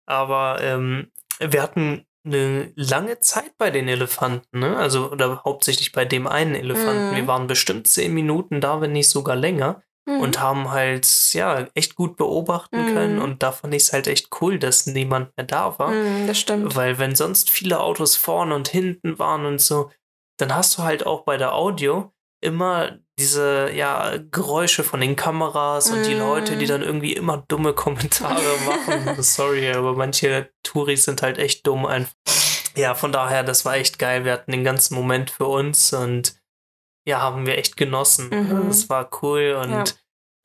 [0.06, 4.78] Aber ähm, wir hatten eine lange Zeit bei den Elefanten, ne?
[4.78, 7.12] Also, oder hauptsächlich bei dem einen Elefanten.
[7.12, 7.16] Mhm.
[7.16, 9.82] Wir waren bestimmt zehn Minuten da, wenn nicht sogar länger.
[10.06, 10.22] Mhm.
[10.22, 12.94] Und haben halt, ja, echt gut beobachten Mhm.
[12.94, 13.20] können.
[13.20, 15.92] Und da fand ich es halt echt cool, dass niemand mehr da war.
[15.92, 16.76] Mhm, das stimmt.
[16.76, 19.92] Weil wenn sonst viele Autos vorne und hinten waren und so,
[20.38, 22.12] dann hast du halt auch bei der Audio
[22.42, 26.20] immer diese ja, Geräusche von den Kameras und die Mm.
[26.20, 29.16] Leute, die dann irgendwie immer dumme Kommentare machen.
[29.24, 32.14] Sorry, aber manche Touris sind halt echt dumm einfach.
[32.76, 34.26] Ja, von daher, das war echt geil.
[34.26, 36.36] Wir hatten den ganzen Moment für uns und
[37.08, 38.30] ja, haben wir echt genossen.
[38.30, 38.68] Mhm.
[38.70, 39.84] Das war cool und Ja.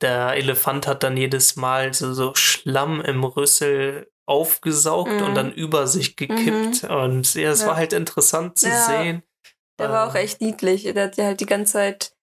[0.01, 5.21] der Elefant hat dann jedes Mal so, so Schlamm im Rüssel aufgesaugt Mhm.
[5.21, 6.83] und dann über sich gekippt.
[6.85, 7.67] Und ja, es Ja.
[7.67, 8.85] war halt interessant zu Ja.
[8.85, 9.23] sehen.
[9.79, 10.83] Der war auch Ähm, echt niedlich.
[10.83, 12.14] Der hat ja halt die ganze Zeit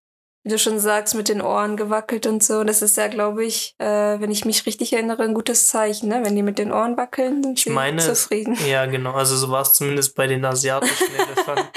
[0.45, 2.65] wie du schon sagst, mit den Ohren gewackelt und so.
[2.65, 6.21] Das ist ja, glaube ich, äh, wenn ich mich richtig erinnere, ein gutes Zeichen, ne?
[6.25, 8.57] Wenn die mit den Ohren wackeln, sind Ich sie meine, zufrieden.
[8.67, 9.13] ja, genau.
[9.13, 11.69] Also so war es zumindest bei den asiatischen Elefanten.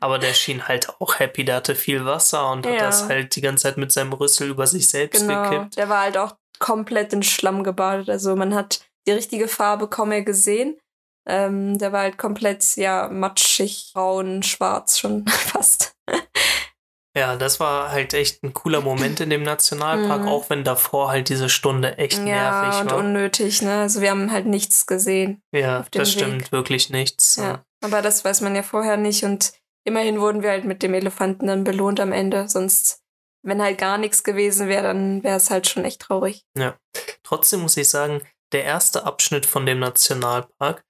[0.00, 1.44] Aber der schien halt auch happy.
[1.44, 2.80] Der hatte viel Wasser und hat Ja.
[2.86, 5.50] das halt die ganze Zeit mit seinem Rüssel über sich selbst Genau.
[5.50, 5.76] gekippt.
[5.76, 8.08] Der war halt auch komplett in Schlamm gebadet.
[8.10, 10.78] Also man hat die richtige Farbe kaum mehr gesehen.
[11.26, 15.93] Ähm, der war halt komplett, ja, matschig, braun, schwarz schon fast.
[17.16, 20.28] Ja, das war halt echt ein cooler Moment in dem Nationalpark, Mhm.
[20.28, 22.98] auch wenn davor halt diese Stunde echt ja, nervig und war.
[22.98, 23.80] unnötig, ne?
[23.82, 25.40] Also wir haben halt nichts gesehen.
[25.52, 26.20] ja, das Weg.
[26.22, 27.36] stimmt wirklich nichts.
[27.36, 27.64] Ja.
[27.84, 29.52] Aber das weiß man ja vorher nicht und
[29.86, 32.48] immerhin wurden wir halt mit dem Elefanten dann belohnt am Ende.
[32.48, 33.00] Sonst,
[33.42, 36.44] wenn halt gar nichts gewesen wäre, dann wäre es halt schon echt traurig.
[37.22, 38.22] Trotzdem muss ich sagen,
[38.52, 40.84] der erste Abschnitt von dem Nationalpark,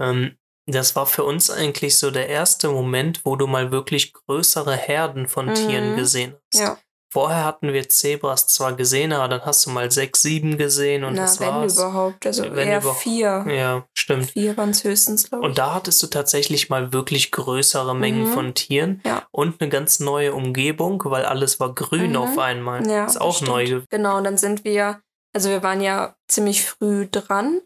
[0.00, 0.36] ähm,
[0.72, 5.26] das war für uns eigentlich so der erste Moment, wo du mal wirklich größere Herden
[5.28, 5.54] von Mhm.
[5.54, 6.60] Tieren gesehen hast.
[6.60, 6.78] Ja,
[7.12, 11.14] Vorher hatten wir Zebras zwar gesehen, aber dann hast du mal sechs, sieben gesehen und
[11.14, 11.74] na, das wenn war's.
[11.76, 12.24] überhaupt.
[12.24, 13.00] Also Wenn eher überhaupt.
[13.00, 13.44] vier.
[13.48, 14.30] Ja, stimmt.
[14.30, 15.48] Vier waren es höchstens, glaube ich.
[15.48, 18.32] Und da hattest du tatsächlich mal wirklich größere Mengen Mhm.
[18.32, 19.24] von Tieren Ja.
[19.32, 22.16] und eine ganz neue Umgebung, weil alles war grün Mhm.
[22.16, 22.86] auf einmal.
[22.88, 23.64] Ja, ist auch neu.
[23.64, 25.00] ge- Genau, und dann sind wir,
[25.34, 27.60] also wir waren ja ziemlich früh dran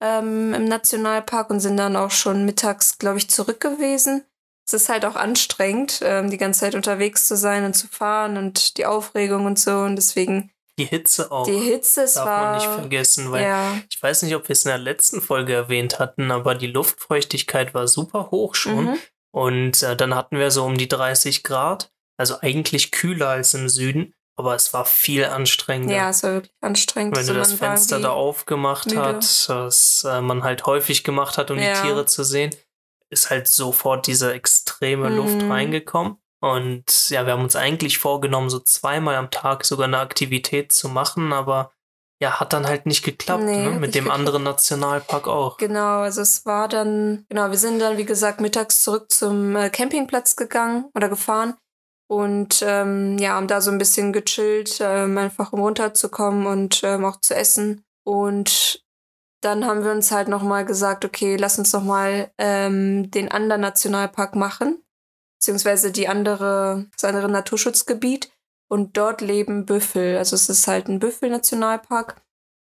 [0.00, 4.24] ähm, im Nationalpark und sind dann auch schon mittags, glaube ich, zurück gewesen.
[4.66, 8.36] Es ist halt auch anstrengend, ähm, die ganze Zeit unterwegs zu sein und zu fahren
[8.36, 9.78] und die Aufregung und so.
[9.80, 11.44] Und deswegen Die Hitze auch.
[11.44, 12.42] die Hitze, es darf war.
[12.42, 15.54] man nicht vergessen, weil ja, ich weiß nicht, ob wir es in der letzten Folge
[15.54, 18.84] erwähnt hatten, aber die Luftfeuchtigkeit war super hoch schon.
[18.84, 18.98] mhm.
[19.32, 23.68] Und äh, dann hatten wir so um die 30 Grad, also eigentlich kühler als im
[23.68, 25.94] Süden, aber es war viel anstrengender.
[25.94, 27.16] ja, es war wirklich anstrengend.
[27.16, 29.00] Wenn du das Fenster da aufgemacht müde.
[29.00, 31.74] hat, was äh, man halt häufig gemacht hat, um Ja.
[31.74, 32.50] die Tiere zu sehen,
[33.10, 35.50] ist halt sofort diese extreme Luft Mhm.
[35.52, 36.16] reingekommen.
[36.42, 40.88] Und ja, wir haben uns eigentlich vorgenommen, so zweimal am Tag sogar eine Aktivität zu
[40.88, 41.72] machen, aber
[42.22, 43.70] ja, hat dann halt nicht geklappt, Nee, ne?
[43.72, 44.18] mit dem geklappt.
[44.18, 45.56] anderen Nationalpark auch.
[45.56, 49.70] Genau, also es war dann, genau, wir sind dann, wie gesagt, mittags zurück zum äh,
[49.70, 51.54] Campingplatz gegangen oder gefahren
[52.10, 57.04] und ähm, ja, haben da so ein bisschen gechillt, ähm, einfach um runterzukommen und ähm,
[57.04, 57.84] auch zu essen.
[58.04, 58.84] Und
[59.42, 64.34] dann haben wir uns halt nochmal gesagt, okay, lass uns nochmal ähm, den anderen Nationalpark
[64.34, 64.82] machen,
[65.38, 68.32] beziehungsweise die andere, das andere Naturschutzgebiet.
[68.68, 70.16] Und dort leben Büffel.
[70.16, 72.20] Also es ist halt ein Büffel-Nationalpark.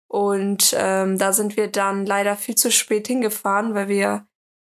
[0.09, 4.29] Und ähm, da sind wir dann leider viel zu spät hingefahren, weil wir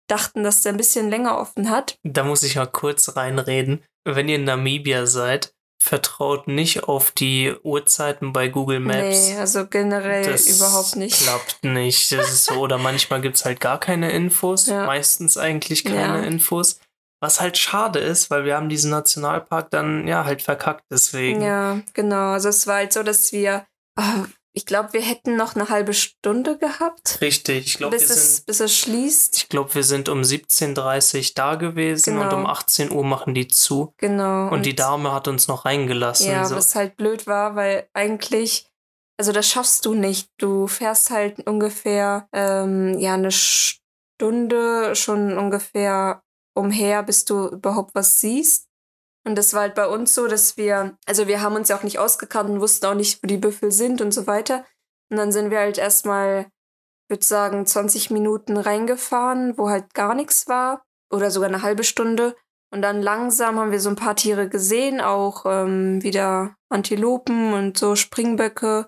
[0.07, 1.97] dachten, dass der ein bisschen länger offen hat.
[2.03, 3.83] Da muss ich mal kurz reinreden.
[4.05, 9.29] Wenn ihr in Namibia seid, vertraut nicht auf die Uhrzeiten bei Google Maps.
[9.29, 11.21] Nee, also generell das überhaupt nicht.
[11.21, 12.11] klappt nicht.
[12.11, 14.65] Das ist so, oder manchmal gibt es halt gar keine Infos.
[14.67, 14.85] Ja.
[14.85, 16.23] Meistens eigentlich keine Ja.
[16.23, 16.79] Infos.
[17.21, 21.41] Was halt schade ist, weil wir haben diesen Nationalpark dann ja halt verkackt deswegen.
[21.41, 22.31] Ja, genau.
[22.31, 23.65] Also es war halt so, dass wir,
[23.97, 24.25] ah,
[24.57, 27.67] ich glaube, wir hätten noch eine halbe Stunde gehabt, Richtig.
[27.67, 28.45] Ich glaube, bis es, sind.
[28.45, 29.35] bis es schließt.
[29.35, 32.37] Ich glaube, wir sind um 17.30 Uhr da gewesen und Genau.
[32.37, 33.93] um 18 Uhr machen die zu.
[33.97, 34.47] Genau.
[34.49, 36.31] Und, die Dame hat uns noch reingelassen.
[36.31, 36.55] Ja, so.
[36.55, 38.65] was halt blöd war, weil eigentlich,
[39.19, 40.29] also das schaffst du nicht.
[40.37, 46.21] Du fährst halt ungefähr, ähm, ja, eine Stunde schon ungefähr
[46.55, 48.67] umher, bis du überhaupt was siehst.
[49.25, 51.83] Und das war halt bei uns so, dass wir, also wir haben uns ja auch
[51.83, 54.65] nicht ausgekannt und wussten auch nicht, wo die Büffel sind und so weiter.
[55.09, 56.47] Und dann sind wir halt erstmal,
[57.03, 60.83] ich würde sagen, 20 Minuten reingefahren, wo halt gar nichts war.
[61.11, 62.35] Oder sogar eine halbe Stunde.
[62.71, 67.77] Und dann langsam haben wir so ein paar Tiere gesehen, auch ähm, wieder Antilopen und
[67.77, 68.87] so Springböcke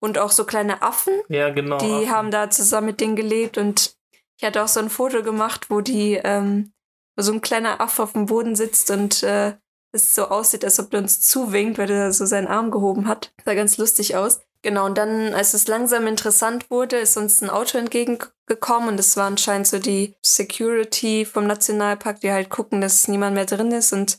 [0.00, 1.14] und auch so kleine Affen.
[1.28, 1.78] ja, genau.
[1.78, 2.10] Die Affen.
[2.10, 3.96] haben da zusammen mit denen gelebt und
[4.38, 6.72] ich hatte auch so ein Foto gemacht, wo die, ähm,
[7.16, 9.54] wo so ein kleiner Affe auf dem Boden sitzt und äh,
[9.94, 13.32] es so aussieht, als ob er uns zuwinkt, weil er so seinen Arm gehoben hat.
[13.44, 14.40] Sah ganz lustig aus.
[14.62, 19.16] Genau, und dann, als es langsam interessant wurde, ist uns ein Auto entgegengekommen und es
[19.16, 23.92] war anscheinend so die Security vom Nationalpark, die halt gucken, dass niemand mehr drin ist
[23.92, 24.18] und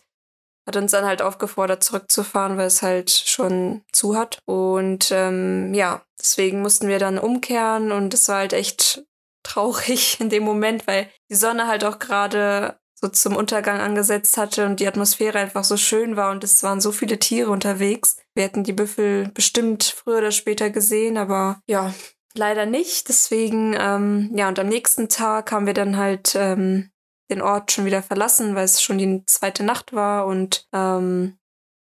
[0.67, 4.39] hat uns dann halt aufgefordert, zurückzufahren, weil es halt schon zu hat.
[4.45, 9.03] Und ähm, ja, deswegen mussten wir dann umkehren und es war halt echt
[9.43, 14.65] traurig in dem Moment, weil die Sonne halt auch gerade so zum Untergang angesetzt hatte
[14.65, 18.17] und die Atmosphäre einfach so schön war und es waren so viele Tiere unterwegs.
[18.33, 21.93] Wir hätten die Büffel bestimmt früher oder später gesehen, aber ja,
[22.35, 23.09] leider nicht.
[23.09, 26.89] Deswegen, ähm, ja, und am nächsten Tag haben wir dann halt ähm,
[27.29, 31.37] den Ort schon wieder verlassen, weil es schon die zweite Nacht war und ähm,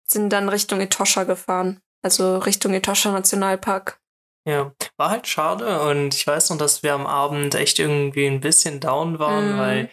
[0.08, 1.82] sind dann Richtung Etosha gefahren.
[2.04, 4.00] Also Richtung Etosha Nationalpark.
[4.48, 8.40] Ja, war halt schade und ich weiß noch, dass wir am Abend echt irgendwie ein
[8.40, 9.58] bisschen down waren, Mhm.
[9.60, 9.90] weil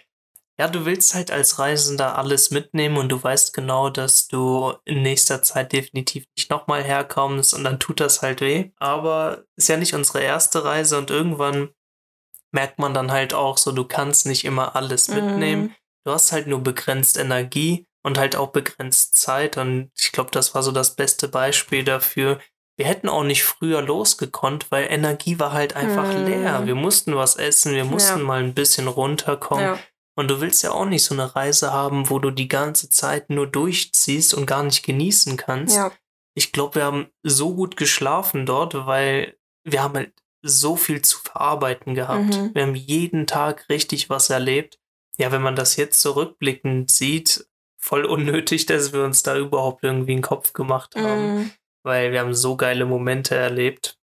[0.58, 5.02] ja, du willst halt als Reisender alles mitnehmen und du weißt genau, dass du in
[5.02, 8.70] nächster Zeit definitiv nicht nochmal herkommst und dann tut das halt weh.
[8.78, 11.70] Aber ist ja nicht unsere erste Reise und irgendwann
[12.52, 15.62] merkt man dann halt auch so, du kannst nicht immer alles mitnehmen.
[15.62, 15.74] Mhm.
[16.04, 20.54] Du hast halt nur begrenzt Energie und halt auch begrenzt Zeit und ich glaube, das
[20.54, 22.38] war so das beste Beispiel dafür.
[22.78, 26.24] Wir hätten auch nicht früher losgekonnt, weil Energie war halt einfach Mhm.
[26.26, 26.66] leer.
[26.66, 28.24] Wir mussten was essen, wir mussten Ja.
[28.24, 29.64] mal ein bisschen runterkommen.
[29.64, 29.78] Ja.
[30.16, 33.28] Und du willst ja auch nicht so eine Reise haben, wo du die ganze Zeit
[33.30, 35.76] nur durchziehst und gar nicht genießen kannst.
[35.76, 35.92] Ja.
[36.34, 41.18] Ich glaube, wir haben so gut geschlafen dort, weil wir haben halt so viel zu
[41.18, 42.34] verarbeiten gehabt.
[42.34, 42.54] Mhm.
[42.54, 44.78] Wir haben jeden Tag richtig was erlebt.
[45.18, 47.46] Ja, wenn man das jetzt zurückblickend sieht,
[47.78, 51.50] voll unnötig, dass wir uns da überhaupt irgendwie einen Kopf gemacht haben, Mhm.
[51.82, 53.98] weil wir haben so geile Momente erlebt.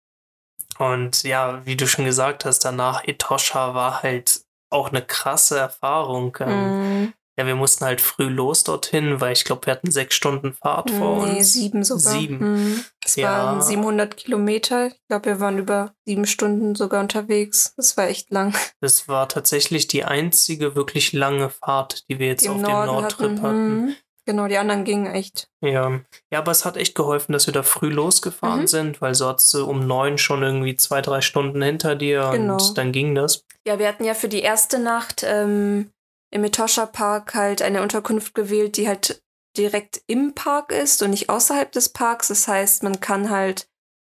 [0.79, 6.37] Und ja, wie du schon gesagt hast, danach Etosha war halt auch eine krasse Erfahrung.
[6.41, 7.13] Ähm, Mhm.
[7.39, 10.91] Ja, wir mussten halt früh los dorthin, weil ich glaube, wir hatten sechs Stunden Fahrt
[10.91, 11.53] vor Nee, uns.
[11.55, 12.13] sieben sogar.
[12.13, 12.39] Sieben.
[12.39, 12.85] Mhm.
[13.03, 13.31] Es Ja.
[13.31, 14.89] waren 700 Kilometer.
[14.89, 17.73] Ich glaube, wir waren über sieben Stunden sogar unterwegs.
[17.79, 18.53] Das war echt lang.
[18.83, 22.71] Das war tatsächlich die einzige wirklich lange Fahrt, die wir jetzt Die auf im dem
[22.73, 23.43] Norden Nordtrip hatten.
[23.43, 23.97] hatten.
[24.27, 25.49] Genau, die anderen gingen echt.
[25.61, 26.01] Ja.
[26.31, 28.67] ja, aber es hat echt geholfen, dass wir da früh losgefahren Mhm.
[28.67, 32.55] sind, weil so hattest du um neun schon irgendwie zwei, drei Stunden hinter dir Genau.
[32.55, 33.45] und dann ging das.
[33.67, 35.91] Ja, wir hatten ja für die erste Nacht ähm,
[36.31, 39.23] im Etosha Park halt eine Unterkunft gewählt, die halt
[39.57, 42.29] direkt im Park ist und nicht außerhalb des Parks.
[42.29, 43.67] Das heißt, man kann halt,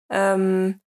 [0.10, 0.80] ähm,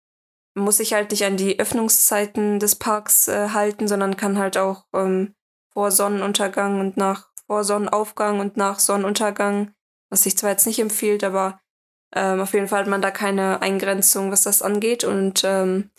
[0.54, 4.84] muss sich halt nicht an die Öffnungszeiten des Parks äh, halten, sondern kann halt auch
[4.94, 5.34] ähm,
[5.72, 9.72] vor Sonnenuntergang und nach vor Sonnenaufgang und nach Sonnenuntergang,
[10.10, 11.60] was sich zwar jetzt nicht empfiehlt, aber
[12.14, 15.04] ähm, auf jeden Fall hat man da keine Eingrenzung, was das angeht.
[15.04, 15.90] Und ähm,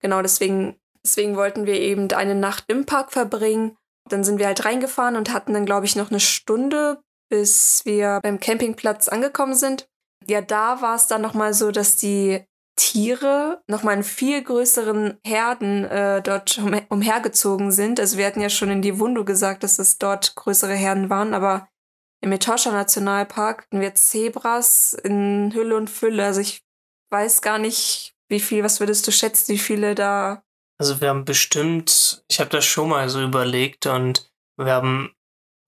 [0.00, 3.76] genau deswegen, deswegen wollten wir eben eine Nacht im Park verbringen.
[4.08, 8.20] Dann sind wir halt reingefahren und hatten dann, glaube ich, noch eine Stunde, bis wir
[8.22, 9.88] beim Campingplatz angekommen sind.
[10.26, 12.44] Ja, da war es dann nochmal so, dass die
[12.76, 18.00] Tiere nochmal in viel größeren Herden äh, dort um, umhergezogen sind.
[18.00, 21.34] Also wir hatten ja schon in die Wundu gesagt, dass es dort größere Herden waren,
[21.34, 21.68] aber
[22.20, 26.24] im Etosha Nationalpark hatten wir Zebras in Hülle und Fülle.
[26.24, 26.62] Also ich
[27.10, 30.42] weiß gar nicht, wie viel, was würdest du schätzen, wie viele da.
[30.78, 35.14] Also wir haben bestimmt, ich habe das schon mal so überlegt und wir haben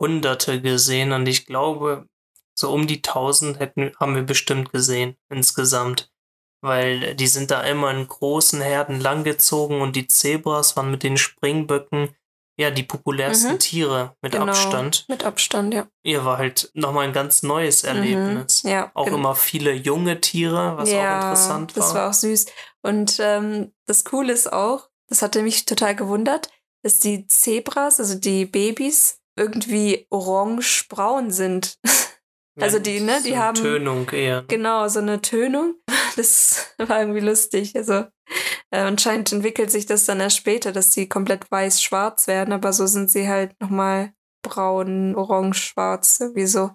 [0.01, 2.09] Hunderte gesehen und ich glaube,
[2.59, 6.11] so um die tausend hätten, haben wir bestimmt gesehen insgesamt.
[6.63, 11.17] Weil die sind da immer in großen Herden langgezogen und die Zebras waren mit den
[11.17, 12.15] Springböcken
[12.59, 13.59] ja die populärsten Mhm.
[13.59, 14.47] Tiere mit Genau.
[14.47, 15.05] Abstand.
[15.09, 15.87] Mit Abstand, ja.
[16.03, 18.65] Ihr war halt nochmal ein ganz neues Erlebnis.
[18.65, 18.71] Mhm.
[18.71, 19.19] Ja, Auch genau.
[19.19, 21.83] immer viele junge Tiere, was auch interessant war.
[21.85, 22.47] Das war auch süß.
[22.83, 26.49] Und ähm, das Coole ist auch, das hatte mich total gewundert,
[26.83, 31.79] dass die Zebras, also die Babys, irgendwie orange-braun sind.
[32.61, 34.45] also die, ne, die so haben- Tönung eher.
[34.49, 35.75] genau, so eine Tönung.
[36.79, 37.77] Das war irgendwie lustig.
[37.77, 38.07] Also
[38.71, 42.87] äh, anscheinend entwickelt sich das dann erst später, dass die komplett weiß-schwarz werden, aber so
[42.87, 46.71] sind sie halt nochmal braun, orange-schwarz, irgendwie so.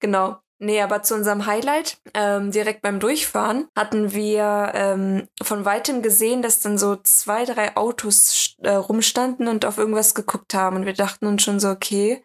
[0.00, 0.38] Genau.
[0.60, 6.42] Nee, aber zu unserem Highlight, ähm, direkt beim Durchfahren, hatten wir ähm, von weitem gesehen,
[6.42, 10.76] dass dann so zwei, drei Autos äh, rumstanden und auf irgendwas geguckt haben.
[10.76, 12.24] Und wir dachten uns schon so, okay,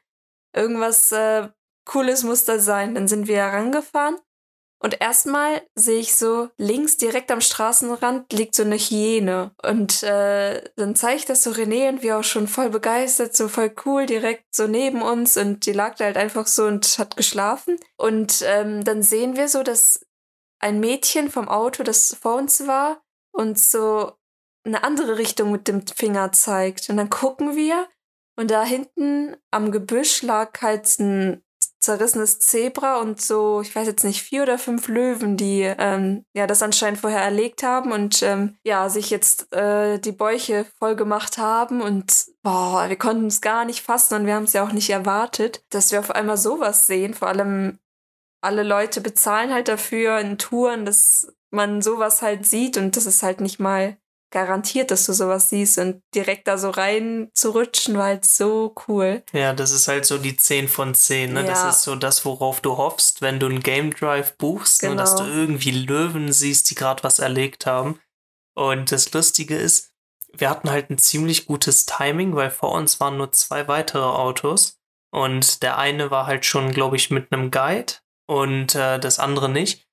[0.56, 1.50] irgendwas äh,
[1.86, 2.96] Cooles muss da sein.
[2.96, 4.18] Dann sind wir herangefahren
[4.84, 9.56] und erstmal sehe ich so, links direkt am Straßenrand liegt so eine Hyäne.
[9.64, 13.48] Und äh, dann zeige ich das so René und wir auch schon voll begeistert, so
[13.48, 15.38] voll cool, direkt so neben uns.
[15.38, 17.78] Und die lag da halt einfach so und hat geschlafen.
[17.96, 20.06] Und ähm, dann sehen wir so, dass
[20.60, 24.12] ein Mädchen vom Auto, das vor uns war, uns so
[24.66, 26.90] eine andere Richtung mit dem Finger zeigt.
[26.90, 27.88] Und dann gucken wir
[28.36, 31.43] und da hinten am Gebüsch lag halt ein
[31.84, 36.48] zerrissenes Zebra und so, ich weiß jetzt nicht, vier oder fünf Löwen, die ähm, ja
[36.48, 41.38] das anscheinend vorher erlegt haben und ähm, ja, sich jetzt äh, die Bäuche voll gemacht
[41.38, 44.72] haben und boah, wir konnten es gar nicht fassen und wir haben es ja auch
[44.72, 47.14] nicht erwartet, dass wir auf einmal sowas sehen.
[47.14, 47.80] Vor allem
[48.42, 53.24] alle Leute bezahlen halt dafür in Touren, dass man sowas halt sieht und das ist
[53.24, 53.98] halt nicht mal
[54.34, 58.74] garantiert, dass du sowas siehst und direkt da so rein zu rutschen war halt so
[58.88, 59.24] cool.
[59.32, 61.34] Ja, das ist halt so die 10 von 10.
[61.34, 61.46] Ne?
[61.46, 61.70] Das Ja.
[61.70, 64.96] ist so das, worauf du hoffst, wenn du einen Game Drive buchst, ne?
[64.96, 65.36] dass du Genau.
[65.36, 68.00] irgendwie Löwen siehst, die gerade was erlegt haben.
[68.56, 69.92] Und das Lustige ist,
[70.36, 74.80] wir hatten halt ein ziemlich gutes Timing, weil vor uns waren nur zwei weitere Autos.
[75.12, 77.94] Und der eine war halt schon, glaube ich, mit einem Guide
[78.28, 79.86] und äh, das andere nicht.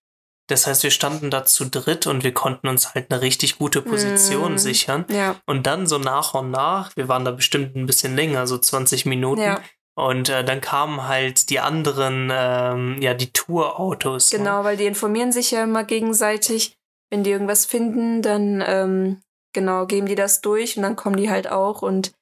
[0.50, 3.82] Das heißt, wir standen da zu dritt und wir konnten uns halt eine richtig gute
[3.82, 4.58] Position Mm.
[4.58, 5.04] sichern.
[5.10, 8.58] Ja, Und dann so nach und nach, wir waren da bestimmt ein bisschen länger, so
[8.58, 9.40] 20 Minuten.
[9.42, 9.60] ja.
[9.96, 14.32] Und äh, dann kamen halt die anderen, ähm, ja, die Tourautos.
[14.32, 14.38] Ne?
[14.38, 14.64] Genau, ne?
[14.64, 16.74] weil die informieren sich ja immer gegenseitig.
[17.10, 19.20] Wenn die irgendwas finden, dann ähm,
[19.52, 21.82] genau geben die das durch und dann kommen die halt auch.
[21.82, 22.12] Und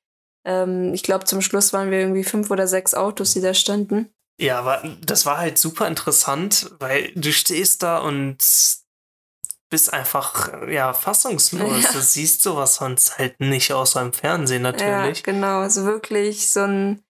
[0.46, 4.10] ähm, ich glaube, zum Schluss waren wir irgendwie fünf oder sechs Autos, die da standen.
[4.40, 8.38] Ja, aber das war halt super interessant, weil du stehst da und
[9.70, 11.82] bist einfach ja fassungslos.
[11.82, 11.92] Ja.
[11.92, 15.18] Du siehst sowas sonst halt nicht außer im Fernsehen natürlich.
[15.18, 17.04] Ja, genau, also wirklich so ein,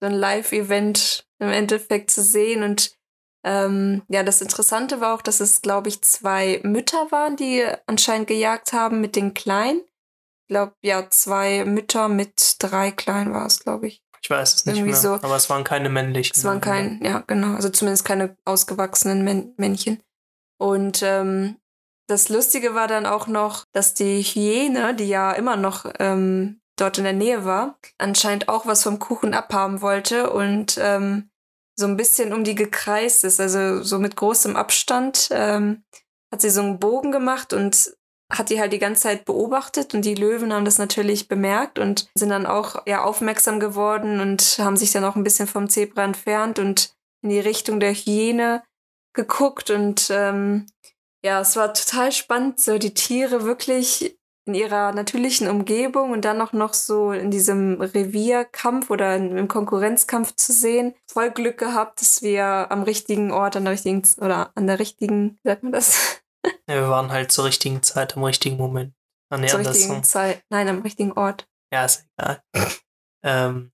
[0.00, 2.96] so ein Live-Event im Endeffekt zu sehen und
[3.44, 8.28] ähm, ja, das Interessante war auch, dass es, glaube ich, zwei Mütter waren, die anscheinend
[8.28, 9.80] gejagt haben mit den Kleinen.
[9.80, 14.01] Ich glaube, ja, zwei Mütter mit drei Kleinen war es, glaube ich.
[14.22, 15.14] Ich weiß es nicht Irgendwie mehr, so.
[15.14, 16.32] aber es waren keine männlichen.
[16.36, 20.00] Es waren kein, ja, genau, also zumindest keine ausgewachsenen Män Männchen.
[20.58, 21.56] Und ähm,
[22.06, 26.98] das Lustige war dann auch noch, dass die Hyäne, die ja immer noch ähm, dort
[26.98, 31.30] in der Nähe war, anscheinend auch was vom Kuchen abhaben wollte und ähm,
[31.74, 35.84] so ein bisschen um die gekreist ist, also so mit großem Abstand, ähm,
[36.30, 37.92] hat sie so einen Bogen gemacht und
[38.32, 42.08] hat die halt die ganze Zeit beobachtet und die Löwen haben das natürlich bemerkt und
[42.14, 46.04] sind dann auch ja aufmerksam geworden und haben sich dann auch ein bisschen vom Zebra
[46.04, 48.62] entfernt und in die Richtung der Hyäne
[49.14, 50.66] geguckt und ähm,
[51.24, 56.40] ja, es war total spannend, so die Tiere wirklich in ihrer natürlichen Umgebung und dann
[56.40, 60.94] auch noch so in diesem Revierkampf oder im Konkurrenzkampf zu sehen.
[61.06, 65.38] Voll Glück gehabt, dass wir am richtigen Ort, an der richtigen oder an der richtigen,
[65.44, 66.21] sagt man das?
[66.68, 68.94] Ja, wir waren halt zur richtigen Zeit, am richtigen Moment.
[69.30, 71.48] Ah, nee, zur richtigen Zeit, nein, am richtigen Ort.
[71.72, 72.42] Ja, ist egal.
[73.24, 73.72] ähm,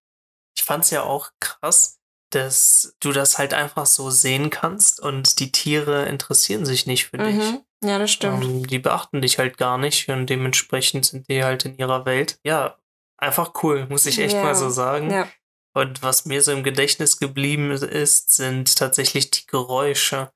[0.57, 1.99] ich fand's ja auch krass,
[2.31, 7.19] dass du das halt einfach so sehen kannst und die Tiere interessieren sich nicht für
[7.19, 7.39] mhm.
[7.39, 7.61] dich.
[7.85, 8.45] Ja, das stimmt.
[8.45, 12.39] Ähm, die beachten dich halt gar nicht und dementsprechend sind die halt in ihrer Welt.
[12.45, 12.77] Ja,
[13.16, 14.43] einfach cool, muss ich echt ja.
[14.43, 15.11] mal so sagen.
[15.11, 15.29] Ja.
[15.75, 20.33] Und was mir so im Gedächtnis geblieben ist, sind tatsächlich die Geräusche.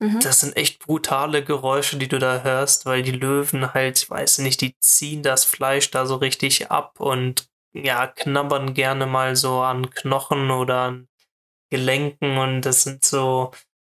[0.00, 0.20] Mhm.
[0.20, 4.38] Das sind echt brutale Geräusche, die du da hörst, weil die Löwen halt, ich weiß
[4.38, 9.60] nicht, die ziehen das Fleisch da so richtig ab und ja, knabbern gerne mal so
[9.60, 11.08] an Knochen oder an
[11.70, 13.50] Gelenken und das sind so,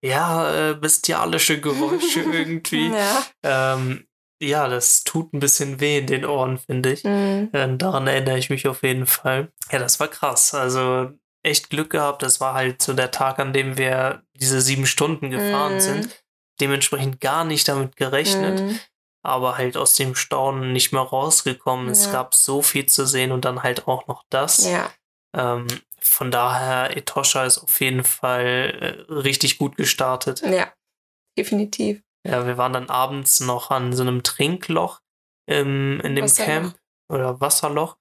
[0.03, 2.93] ja, äh, bestialische Geräusche irgendwie.
[2.93, 3.25] ja.
[3.43, 4.07] Ähm,
[4.41, 7.05] ja, das tut ein bisschen weh in den Ohren, finde ich.
[7.05, 7.51] Mhm.
[7.53, 9.53] Äh, daran erinnere ich mich auf jeden Fall.
[9.71, 10.55] Ja, das war krass.
[10.55, 11.13] Also
[11.45, 12.23] echt Glück gehabt.
[12.23, 15.81] Das war halt so der Tag, an dem wir diese sieben Stunden gefahren mhm.
[15.81, 16.25] sind.
[16.61, 18.61] Dementsprechend gar nicht damit gerechnet.
[18.61, 18.81] Mhm.
[19.23, 21.87] Aber halt aus dem Staunen nicht mehr rausgekommen.
[21.87, 21.93] Ja.
[21.93, 24.67] Es gab so viel zu sehen und dann halt auch noch das.
[24.67, 24.91] Ja.
[25.35, 25.67] Ähm,
[26.01, 30.43] von daher, Etosha ist auf jeden Fall äh, richtig gut gestartet.
[30.43, 30.73] Ja,
[31.39, 32.03] definitiv.
[32.27, 35.01] Ja, wir waren dann abends noch an so einem Trinkloch
[35.47, 36.47] im, in dem Wasserloch.
[36.47, 36.79] Camp
[37.11, 37.97] oder Wasserloch.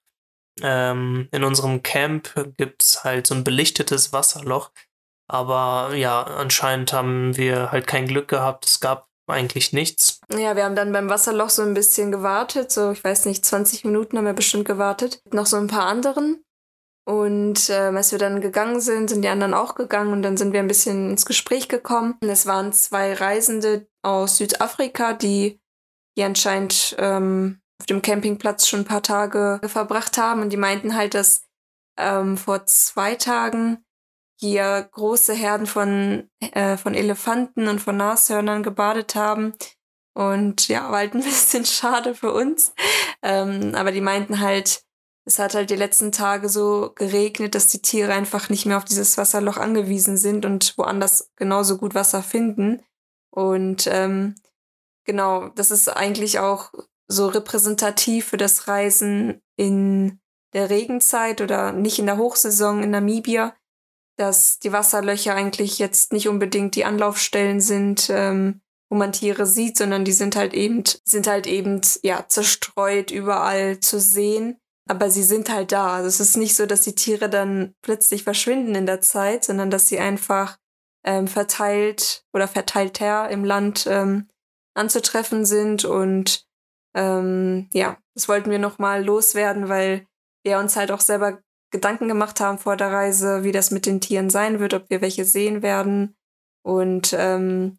[0.62, 4.70] Ähm, in unserem Camp gibt es halt so ein belichtetes Wasserloch.
[5.26, 8.66] Aber ja, anscheinend haben wir halt kein Glück gehabt.
[8.66, 10.20] Es gab eigentlich nichts.
[10.30, 12.70] Ja, wir haben dann beim Wasserloch so ein bisschen gewartet.
[12.70, 15.22] So, ich weiß nicht, 20 Minuten haben wir bestimmt gewartet.
[15.32, 16.44] Noch so ein paar anderen.
[17.06, 20.52] Und äh, als wir dann gegangen sind, sind die anderen auch gegangen und dann sind
[20.52, 22.16] wir ein bisschen ins Gespräch gekommen.
[22.22, 25.60] Es waren zwei Reisende aus Südafrika, die,
[26.16, 30.42] die anscheinend ähm, auf dem Campingplatz schon ein paar Tage verbracht haben.
[30.42, 31.46] Und die meinten halt, dass
[31.98, 33.84] ähm, vor zwei Tagen
[34.38, 39.54] hier große Herden von, äh, von Elefanten und von Nashörnern gebadet haben.
[40.14, 42.72] Und ja, war halt ein bisschen schade für uns.
[43.22, 44.82] Ähm, aber die meinten halt,
[45.24, 48.84] es hat halt die letzten Tage so geregnet, dass die Tiere einfach nicht mehr auf
[48.84, 52.82] dieses Wasserloch angewiesen sind und woanders genauso gut Wasser finden.
[53.30, 54.34] Und ähm,
[55.04, 56.72] genau, das ist eigentlich auch
[57.14, 60.20] so repräsentativ für das Reisen in
[60.52, 63.54] der Regenzeit oder nicht in der Hochsaison in Namibia,
[64.16, 68.60] dass die Wasserlöcher eigentlich jetzt nicht unbedingt die Anlaufstellen sind, ähm,
[68.90, 73.80] wo man Tiere sieht, sondern die sind halt eben, sind halt eben, ja, zerstreut überall
[73.80, 75.96] zu sehen aber sie sind halt da.
[75.96, 79.70] Also es ist nicht so, dass die Tiere dann plötzlich verschwinden in der Zeit, sondern
[79.70, 80.58] dass sie einfach
[81.04, 84.28] ähm, verteilt oder verteilter im Land ähm,
[84.74, 85.84] anzutreffen sind.
[85.84, 86.46] Und
[86.94, 90.06] ähm, ja, das wollten wir nochmal loswerden, weil
[90.44, 91.40] wir uns halt auch selber
[91.70, 95.00] Gedanken gemacht haben vor der Reise, wie das mit den Tieren sein wird, ob wir
[95.00, 96.16] welche sehen werden.
[96.62, 97.78] Und ähm,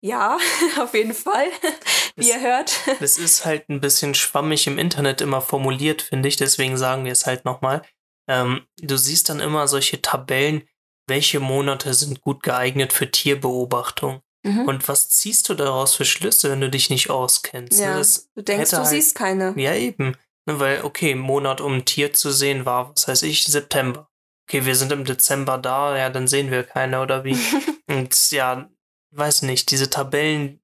[0.00, 0.38] ja,
[0.80, 1.48] auf jeden Fall,
[2.16, 2.74] wie ihr hört.
[3.00, 7.12] Es ist halt ein bisschen schwammig im Internet immer formuliert, finde ich, deswegen sagen wir
[7.12, 7.82] es halt nochmal.
[8.28, 10.66] Ähm, du siehst dann immer solche Tabellen,
[11.06, 14.20] welche Monate sind gut geeignet für Tierbeobachtung.
[14.44, 14.68] Mhm.
[14.68, 17.80] Und was ziehst du daraus für Schlüsse, wenn du dich nicht auskennst?
[17.80, 19.54] Ja, das du denkst, du halt, siehst keine.
[19.56, 20.16] Ja, eben.
[20.46, 24.08] Ne, weil, okay, Monat, um ein Tier zu sehen, war, was weiß ich, September.
[24.46, 27.36] okay, wir sind im Dezember da, ja, dann sehen wir keine oder wie.
[27.88, 28.68] und ja,
[29.12, 30.60] weiß nicht, diese Tabellen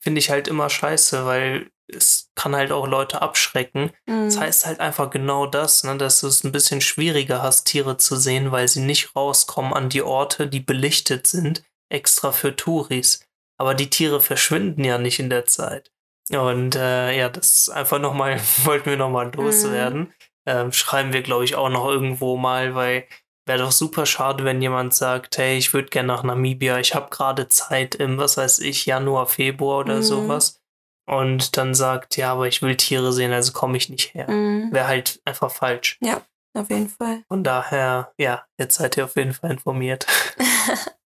[0.00, 3.90] finde ich halt immer scheiße, weil es kann halt auch Leute abschrecken.
[4.06, 4.26] Mhm.
[4.26, 7.96] Das heißt halt einfach genau das, ne, dass du es ein bisschen schwieriger hast, Tiere
[7.96, 13.26] zu sehen, weil sie nicht rauskommen an die Orte, die belichtet sind, extra für Touris.
[13.58, 15.92] Aber die Tiere verschwinden ja nicht in der Zeit.
[16.30, 20.00] Und äh, ja, das einfach nochmal, wollten wir nochmal loswerden.
[20.00, 20.12] Mhm.
[20.46, 23.06] Ähm, schreiben wir, glaube ich, auch noch irgendwo mal, weil
[23.46, 27.10] wäre doch super schade, wenn jemand sagt, hey, ich würde gerne nach Namibia, ich habe
[27.10, 30.02] gerade Zeit im, was weiß ich, Januar, Februar oder mhm.
[30.02, 30.60] sowas.
[31.06, 34.30] Und dann sagt, ja, aber ich will Tiere sehen, also komme ich nicht her.
[34.30, 34.72] Mhm.
[34.72, 35.98] Wäre halt einfach falsch.
[36.00, 36.22] Ja,
[36.54, 37.24] auf jeden Fall.
[37.28, 40.06] Von daher, ja, jetzt seid ihr auf jeden Fall informiert.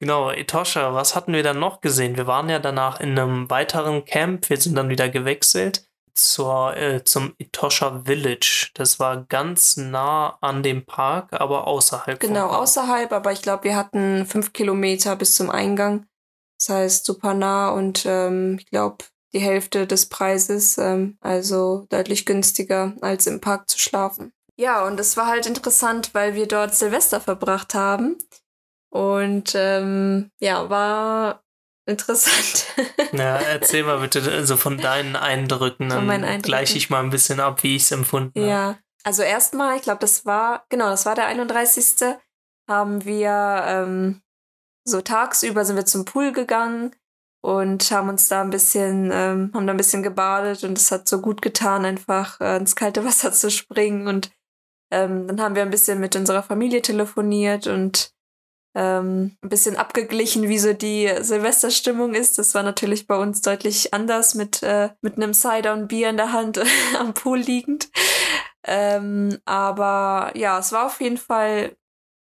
[0.00, 2.16] Genau, Etosha, was hatten wir dann noch gesehen?
[2.16, 7.02] Wir waren ja danach in einem weiteren Camp, wir sind dann wieder gewechselt zur, äh,
[7.04, 8.70] zum Etosha Village.
[8.74, 12.20] Das war ganz nah an dem Park, aber außerhalb.
[12.20, 16.06] Genau, außerhalb, aber ich glaube, wir hatten fünf Kilometer bis zum Eingang.
[16.58, 22.26] Das heißt, super nah und ähm, ich glaube, die Hälfte des Preises, ähm, also deutlich
[22.26, 24.32] günstiger, als im Park zu schlafen.
[24.56, 28.18] Ja, und es war halt interessant, weil wir dort Silvester verbracht haben.
[28.90, 31.44] Und ähm, ja, war
[31.86, 32.66] interessant.
[33.12, 35.88] ja, erzähl mal bitte also von deinen Eindrücken.
[35.88, 36.42] Dann Eindrücken.
[36.42, 38.50] gleiche ich mal ein bisschen ab, wie ich es empfunden habe.
[38.50, 42.16] Ja, also erstmal, ich glaube, das war, genau, das war der 31.
[42.68, 44.22] haben wir ähm,
[44.84, 46.94] so tagsüber sind wir zum Pool gegangen
[47.40, 51.08] und haben uns da ein bisschen, ähm, haben da ein bisschen gebadet und es hat
[51.08, 54.08] so gut getan, einfach äh, ins kalte Wasser zu springen.
[54.08, 54.30] Und
[54.90, 58.12] ähm, dann haben wir ein bisschen mit unserer Familie telefoniert und
[58.78, 62.38] ähm, ein bisschen abgeglichen, wie so die Silvesterstimmung ist.
[62.38, 66.16] Das war natürlich bei uns deutlich anders mit, äh, mit einem Cider und Bier in
[66.16, 66.60] der Hand
[66.98, 67.90] am Pool liegend.
[68.64, 71.76] Ähm, aber ja, es war auf jeden Fall,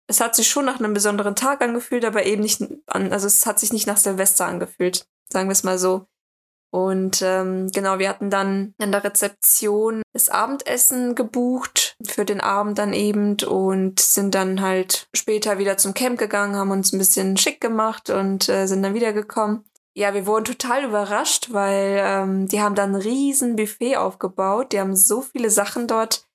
[0.08, 3.46] es hat sich schon nach einem besonderen Tag angefühlt, aber eben nicht an, also es
[3.46, 6.08] hat sich nicht nach Silvester angefühlt, sagen wir es mal so.
[6.74, 12.78] Und ähm, genau, wir hatten dann an der Rezeption das Abendessen gebucht für den Abend
[12.78, 17.38] dann eben und sind dann halt später wieder zum Camp gegangen, haben uns ein bisschen
[17.38, 19.64] schick gemacht und äh, sind dann wiedergekommen.
[19.94, 24.72] Ja, wir wurden total überrascht, weil ähm, die haben dann ein riesen Buffet aufgebaut.
[24.72, 26.26] Die haben so viele Sachen dort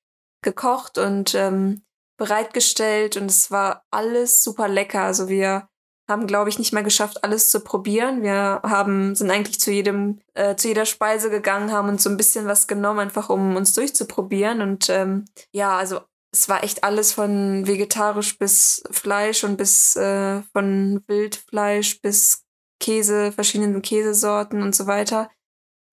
[0.43, 1.83] gekocht und ähm,
[2.19, 5.03] bereitgestellt und es war alles super lecker.
[5.03, 5.69] Also wir
[6.09, 8.23] haben, glaube ich, nicht mehr geschafft, alles zu probieren.
[8.23, 12.17] Wir haben, sind eigentlich zu jedem, äh, zu jeder Speise gegangen, haben uns so ein
[12.17, 14.63] bisschen was genommen, einfach um uns durchzuprobieren.
[14.63, 16.01] Und ähm, ja, also
[16.33, 22.45] es war echt alles von vegetarisch bis Fleisch und bis äh, von Wildfleisch bis
[22.79, 25.31] Käse, verschiedenen Käsesorten und so weiter.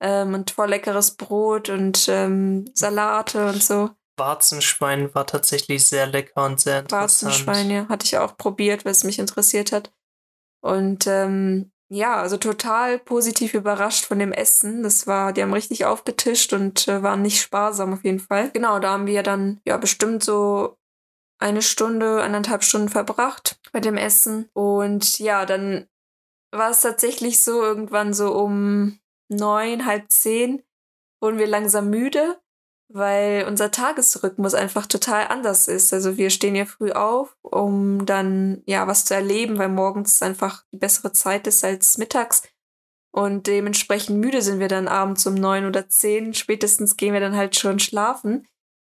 [0.02, 3.90] Ähm, und voll leckeres Brot und ähm, Salate und so.
[4.18, 7.24] Warzenschwein war tatsächlich sehr lecker und sehr interessant.
[7.24, 9.92] Warzenschwein, ja, hatte ich auch probiert, weil es mich interessiert hat.
[10.64, 14.82] Und ähm, ja, also total positiv überrascht von dem Essen.
[14.82, 18.50] Das war, die haben richtig aufgetischt und äh, waren nicht sparsam auf jeden Fall.
[18.52, 20.78] Genau, da haben wir dann ja bestimmt so
[21.40, 24.50] eine Stunde, eineinhalb Stunden verbracht bei dem Essen.
[24.54, 25.88] Und ja, dann
[26.52, 29.00] war es tatsächlich so, irgendwann so um
[29.30, 30.64] neun, halb zehn
[31.22, 32.40] wurden wir langsam müde
[32.90, 35.94] weil unser Tagesrhythmus einfach total anders ist.
[35.94, 40.64] Also wir stehen ja früh auf, um dann ja was zu erleben, weil morgens einfach
[40.72, 42.44] die bessere Zeit ist als mittags.
[43.12, 46.34] Und dementsprechend müde sind wir dann abends um neun oder zehn.
[46.34, 48.48] Spätestens gehen wir dann halt schon schlafen.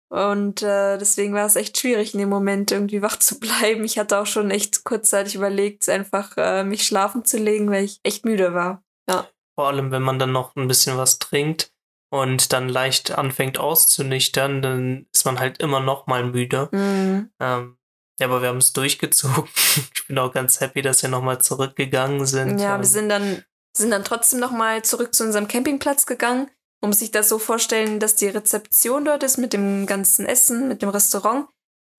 [0.09, 3.83] Und äh, deswegen war es echt schwierig, in dem Moment irgendwie wach zu bleiben.
[3.83, 7.99] Ich hatte auch schon echt kurzzeitig überlegt, einfach äh, mich schlafen zu legen, weil ich
[8.03, 8.83] echt müde war.
[9.09, 9.27] Ja.
[9.55, 11.71] Vor allem, wenn man dann noch ein bisschen was trinkt
[12.09, 16.69] und dann leicht anfängt auszunüchtern, dann ist man halt immer noch mal müde.
[16.71, 17.31] Mhm.
[17.39, 17.77] Ähm,
[18.19, 19.47] ja, aber wir haben es durchgezogen.
[19.95, 22.59] ich bin auch ganz happy, dass wir nochmal zurückgegangen sind.
[22.59, 23.43] Ja, wir sind dann,
[23.75, 26.49] sind dann trotzdem nochmal zurück zu unserem Campingplatz gegangen.
[26.79, 30.83] Um sich das so vorstellen, dass die Rezeption dort ist mit dem ganzen Essen, mit
[30.83, 31.47] dem Restaurant.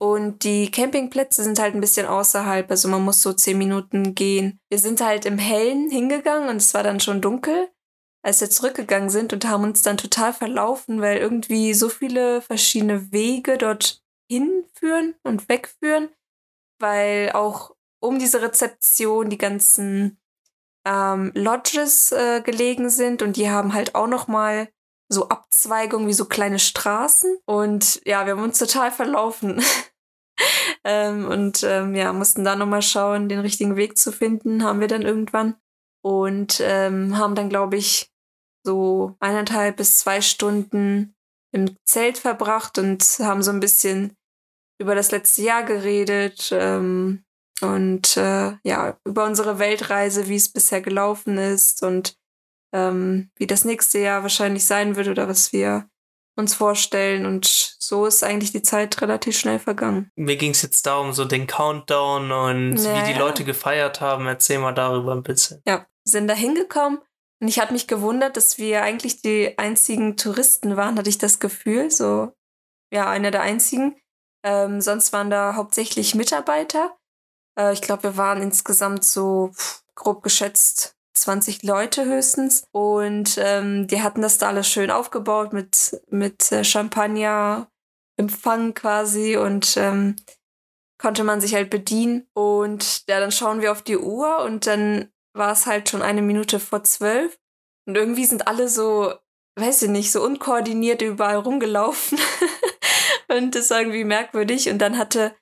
[0.00, 4.60] Und die Campingplätze sind halt ein bisschen außerhalb, also man muss so zehn Minuten gehen.
[4.70, 7.68] Wir sind halt im Hellen hingegangen und es war dann schon dunkel
[8.22, 13.12] als wir zurückgegangen sind und haben uns dann total verlaufen, weil irgendwie so viele verschiedene
[13.12, 16.10] Wege dort hinführen und wegführen,
[16.80, 20.18] weil auch um diese Rezeption die ganzen
[20.86, 24.68] ähm, Lodges äh, gelegen sind und die haben halt auch noch mal
[25.10, 29.62] so Abzweigungen wie so kleine Straßen und ja, wir haben uns total verlaufen.
[30.84, 34.88] ähm, und ähm, ja, mussten da nochmal schauen, den richtigen Weg zu finden, haben wir
[34.88, 35.56] dann irgendwann
[36.02, 38.10] und ähm, haben dann, glaube ich,
[38.64, 41.14] so eineinhalb bis zwei Stunden
[41.52, 44.14] im Zelt verbracht und haben so ein bisschen
[44.80, 47.24] über das letzte Jahr geredet ähm,
[47.60, 52.16] und äh, ja, über unsere Weltreise, wie es bisher gelaufen ist und
[52.72, 55.88] ähm, wie das nächste Jahr wahrscheinlich sein wird oder was wir
[56.38, 57.26] uns vorstellen.
[57.26, 57.46] Und
[57.78, 60.10] so ist eigentlich die Zeit relativ schnell vergangen.
[60.16, 63.18] Mir ging es jetzt darum, so den Countdown und Ja, wie die.
[63.18, 64.26] Leute gefeiert haben.
[64.26, 65.60] Erzähl mal darüber ein bisschen.
[65.66, 67.00] Ja, wir sind da hingekommen
[67.40, 71.40] und ich hatte mich gewundert, dass wir eigentlich die einzigen Touristen waren, hatte ich das
[71.40, 71.90] Gefühl.
[71.90, 72.32] So,
[72.92, 73.96] ja, einer der einzigen.
[74.44, 76.96] Ähm, sonst waren da hauptsächlich Mitarbeiter.
[77.58, 82.64] Äh, ich glaube, wir waren insgesamt so pff, grob geschätzt 20 Leute höchstens.
[82.72, 87.70] Und ähm, die hatten das da alles schön aufgebaut mit, mit äh, Champagner,
[88.16, 90.16] Empfang quasi und ähm,
[91.00, 92.26] konnte man sich halt bedienen.
[92.34, 96.22] Und ja, dann schauen wir auf die Uhr und dann war es halt schon eine
[96.22, 97.38] Minute vor zwölf.
[97.86, 99.14] Und irgendwie sind alle so,
[99.56, 102.18] weiß ich nicht, so unkoordiniert überall rumgelaufen.
[103.28, 104.68] und das war irgendwie merkwürdig.
[104.68, 105.34] Und dann hatte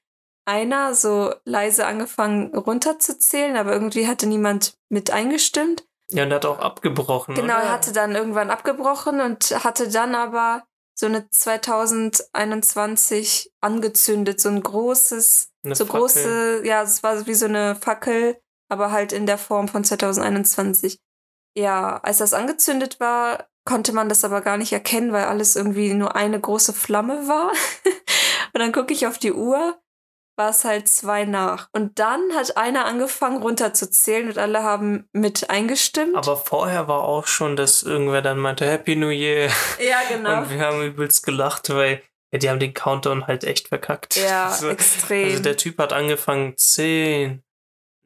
[0.47, 5.85] einer so leise angefangen runterzuzählen, aber irgendwie hatte niemand mit eingestimmt.
[6.11, 7.35] Ja, und er hat auch abgebrochen.
[7.35, 7.65] Genau, oder?
[7.65, 10.63] er hatte dann irgendwann abgebrochen und hatte dann aber
[10.95, 16.01] so eine 2021 angezündet, so ein großes, Eine so Fackel.
[16.01, 21.01] große, ja, es war wie so eine Fackel, aber halt in der Form von 2021.
[21.57, 25.93] Ja, als das angezündet war, konnte man das aber gar nicht erkennen, weil alles irgendwie
[25.93, 27.51] nur eine große Flamme war.
[28.55, 29.77] und dann gucke ich auf die Uhr,
[30.37, 31.69] war es halt zwei nach.
[31.73, 36.15] Und dann hat einer angefangen runterzuzählen und alle haben mit eingestimmt.
[36.15, 39.51] Aber vorher war auch schon, dass irgendwer dann meinte Happy New Year.
[39.79, 40.39] ja, genau.
[40.39, 44.17] Und wir haben übelst gelacht, weil ja, die haben den Countdown halt echt verkackt.
[44.17, 45.31] Ja, So, extrem.
[45.31, 47.43] Also der Typ hat angefangen 10,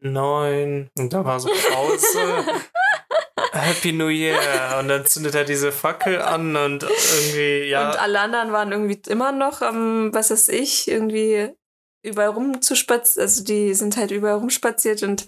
[0.01, 2.45] 9 und da war so Pause.
[3.53, 4.39] Happy New Year.
[4.79, 7.91] Und dann zündet er diese Fackel an und irgendwie, ja.
[7.91, 11.51] Und alle anderen waren irgendwie immer noch am, was weiß ich, irgendwie
[12.03, 13.23] überall rumzuspazieren.
[13.23, 15.27] Also die sind halt überall rumspaziert und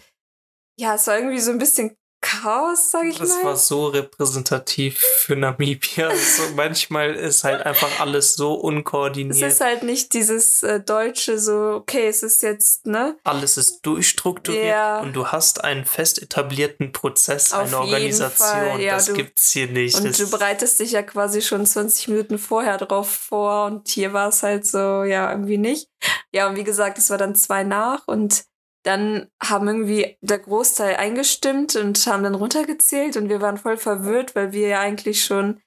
[0.79, 3.45] ja, es war irgendwie so ein bisschen Chaos, sag ich Das mal.
[3.45, 6.09] war so repräsentativ für Namibia.
[6.23, 9.43] Also manchmal ist halt einfach alles so es unkoordiniert.
[9.53, 13.17] ist halt nicht dieses äh, deutsche so, okay, es ist jetzt, ne?
[13.25, 15.01] alles ist durchstrukturiert Ja.
[15.01, 18.49] und du hast einen fest etablierten Prozess, Auf eine jeden Organisation.
[18.49, 19.97] Fall, ja, das du- gibt's hier nicht.
[19.97, 24.13] Und das du bereitest dich ja quasi schon 20 Minuten vorher drauf vor und hier
[24.13, 25.89] war es halt so, ja, irgendwie nicht.
[26.33, 28.45] Ja, und wie gesagt, es war dann zwei nach und
[28.83, 34.35] dann haben irgendwie der Großteil eingestimmt und haben dann runtergezählt und wir waren voll verwirrt,
[34.35, 35.61] weil wir ja eigentlich schon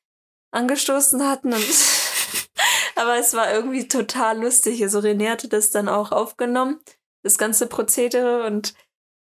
[0.51, 1.66] angestoßen hatten und
[2.95, 4.82] aber es war irgendwie total lustig.
[4.84, 6.80] Also René hatte das dann auch aufgenommen,
[7.24, 8.74] das ganze Prozedere und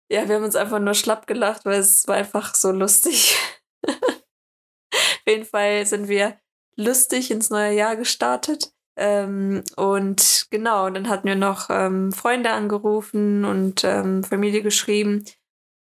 [0.09, 3.37] ja, wir haben uns einfach nur schlapp gelacht, weil es war einfach so lustig.
[3.87, 6.39] Auf jeden Fall sind wir
[6.77, 8.73] lustig ins neue Jahr gestartet.
[8.97, 15.25] Ähm, und genau, dann hatten wir noch ähm, Freunde angerufen und ähm, Familie geschrieben.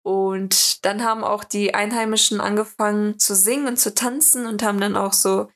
[0.03, 4.97] Und dann haben auch die Einheimischen angefangen zu singen und zu tanzen und haben dann
[4.97, 5.49] auch so,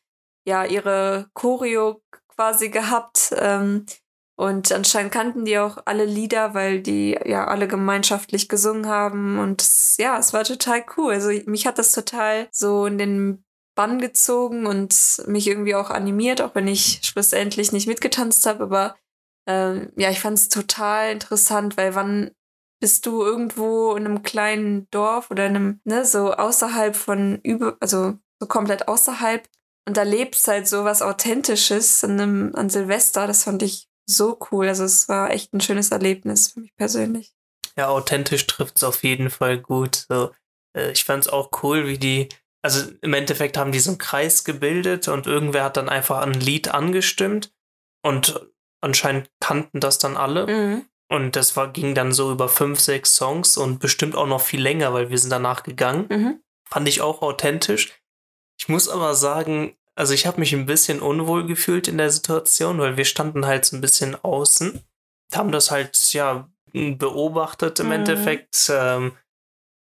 [0.46, 3.34] ja, ihre Choreo quasi gehabt.
[3.38, 3.86] Ähm,
[4.40, 9.40] und anscheinend kannten die auch alle Lieder, weil die ja alle gemeinschaftlich gesungen haben.
[9.40, 11.14] Und ja, es war total cool.
[11.14, 13.44] Also mich hat das total so in den
[13.78, 18.64] Bann gezogen und mich irgendwie auch animiert, auch wenn ich schlussendlich nicht mitgetanzt habe.
[18.64, 18.98] Aber
[19.48, 22.32] ähm, ja, ich fand es total interessant, weil wann
[22.82, 27.78] bist du irgendwo in einem kleinen Dorf oder in einem, ne, so außerhalb von über,
[27.80, 29.48] also so komplett außerhalb
[29.88, 33.26] und da lebst halt so was Authentisches an, einem, an Silvester.
[33.26, 34.68] Das fand ich so cool.
[34.68, 37.34] Also es war echt ein schönes Erlebnis für mich persönlich.
[37.78, 40.06] Ja, authentisch trifft es auf jeden Fall gut.
[40.10, 40.32] So,
[40.76, 42.28] äh, ich fand es auch cool, wie die,
[42.64, 46.34] also im Endeffekt haben die so einen Kreis gebildet und irgendwer hat dann einfach ein
[46.34, 47.54] Lied angestimmt
[48.04, 48.48] und
[48.82, 50.48] anscheinend kannten das dann alle.
[50.48, 50.86] Mhm.
[51.10, 54.62] Und das war, ging dann so über fünf, sechs Songs und bestimmt auch noch viel
[54.62, 56.06] länger, weil wir sind danach gegangen.
[56.10, 56.44] Mhm.
[56.68, 57.94] Fand ich auch authentisch.
[58.60, 62.80] Ich muss aber sagen, also ich habe mich ein bisschen unwohl gefühlt in der Situation,
[62.80, 64.84] weil wir standen halt so ein bisschen außen,
[65.34, 67.92] haben das halt ja beobachtet im Mhm.
[67.94, 68.70] Endeffekt.
[68.74, 69.14] Ähm,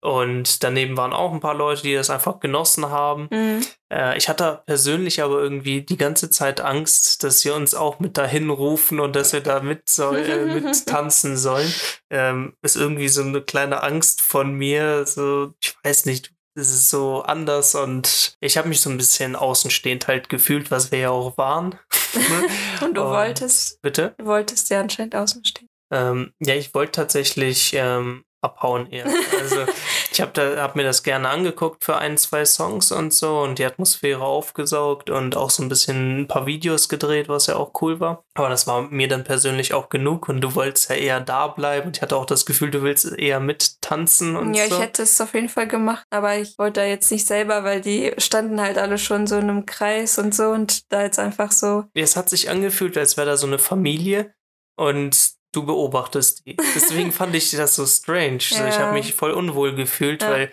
[0.02, 3.28] und daneben waren auch ein paar Leute, die das einfach genossen haben.
[3.30, 3.64] Mhm.
[3.92, 8.18] Äh, ich hatte persönlich aber irgendwie die ganze Zeit Angst, dass sie uns auch mit
[8.18, 11.72] dahin rufen und dass wir da mit, soll, äh, mit tanzen sollen.
[12.10, 15.06] Ähm, ist irgendwie so eine kleine Angst von mir.
[15.06, 19.36] So, ich weiß nicht, es ist so anders und ich habe mich so ein bisschen
[19.36, 21.78] außenstehend halt gefühlt, was wir ja auch waren.
[22.82, 24.14] Und du Und- wolltest, Bitte?
[24.18, 25.68] du wolltest ja anscheinend außen stehen.
[25.90, 29.06] Ähm, ja, ich wollte tatsächlich ähm, abhauen eher.
[29.40, 29.64] Also
[30.12, 33.64] ich habe hab mir das gerne angeguckt für ein, zwei Songs und so und die
[33.64, 38.00] Atmosphäre aufgesaugt und auch so ein bisschen ein paar Videos gedreht, was ja auch cool
[38.00, 38.24] war.
[38.34, 41.86] Aber das war mir dann persönlich auch genug und du wolltest ja eher da bleiben
[41.86, 44.74] und ich hatte auch das Gefühl, du willst eher mittanzen und ja, so.
[44.74, 47.80] ich hätte es auf jeden Fall gemacht, aber ich wollte da jetzt nicht selber, weil
[47.80, 51.52] die standen halt alle schon so in einem Kreis und so und da jetzt einfach
[51.52, 51.84] so.
[51.94, 54.34] Es hat sich angefühlt, als wäre da so eine Familie
[54.76, 56.56] und du beobachtest die.
[56.74, 58.38] Deswegen fand ich das so strange.
[58.50, 58.68] Ja.
[58.68, 60.30] Ich habe mich voll unwohl gefühlt, ja.
[60.30, 60.52] weil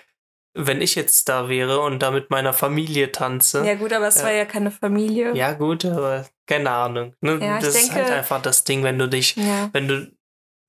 [0.54, 3.66] wenn ich jetzt da wäre und da mit meiner Familie tanze.
[3.66, 4.24] Ja, gut, aber es ja.
[4.24, 5.34] war ja keine Familie.
[5.36, 7.14] Ja, gut, aber keine Ahnung.
[7.22, 7.40] Ne?
[7.42, 9.38] Ja, das denke, ist halt einfach das Ding, wenn du dich,
[9.72, 10.12] wenn du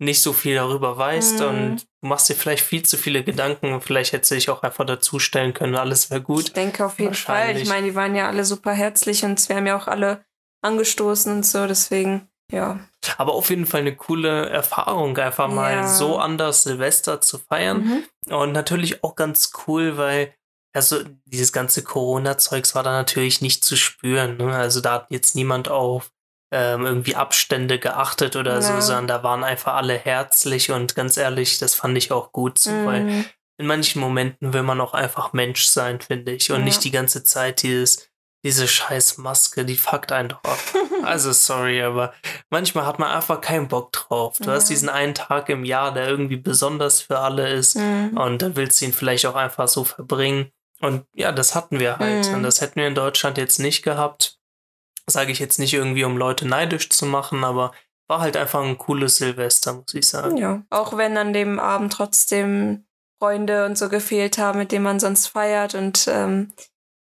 [0.00, 1.46] nicht so viel darüber weißt mhm.
[1.46, 3.80] und du machst dir vielleicht viel zu viele Gedanken.
[3.80, 6.48] Vielleicht hättest du dich auch einfach dazustellen können, alles wäre gut.
[6.48, 7.56] Ich denke auf jeden Fall.
[7.56, 10.24] Ich meine, die waren ja alle super herzlich und wir haben ja auch alle
[10.62, 12.80] angestoßen und so, deswegen, ja.
[13.16, 15.88] Aber auf jeden Fall eine coole Erfahrung, einfach mal ja.
[15.88, 18.04] so anders Silvester zu feiern.
[18.28, 18.34] Mhm.
[18.34, 20.34] Und natürlich auch ganz cool, weil
[20.72, 24.36] also dieses ganze Corona-Zeugs war da natürlich nicht zu spüren.
[24.36, 24.54] Ne?
[24.54, 26.12] Also da hat jetzt niemand auf
[26.52, 28.62] ähm, irgendwie Abstände geachtet oder ja.
[28.62, 32.58] so, sondern da waren einfach alle herzlich und ganz ehrlich, das fand ich auch gut
[32.58, 32.86] so, mhm.
[32.86, 33.24] weil
[33.58, 36.50] in manchen Momenten will man auch einfach Mensch sein, finde ich.
[36.50, 36.64] Und ja.
[36.64, 38.09] nicht die ganze Zeit dieses
[38.44, 40.58] diese scheiß Maske, die fuckt einen doch ab.
[41.02, 42.14] also sorry, aber
[42.48, 44.38] manchmal hat man einfach keinen Bock drauf.
[44.38, 44.52] Du ja.
[44.52, 48.16] hast diesen einen Tag im Jahr, der irgendwie besonders für alle ist mhm.
[48.16, 50.50] und dann willst du ihn vielleicht auch einfach so verbringen.
[50.80, 52.28] Und ja, das hatten wir halt.
[52.28, 52.36] Mhm.
[52.36, 54.38] Und das hätten wir in Deutschland jetzt nicht gehabt.
[55.06, 57.72] Sage ich jetzt nicht irgendwie, um Leute neidisch zu machen, aber
[58.08, 60.36] war halt einfach ein cooles Silvester, muss ich sagen.
[60.36, 62.84] Ja, auch wenn an dem Abend trotzdem
[63.20, 66.52] Freunde und so gefehlt haben, mit denen man sonst feiert und ähm,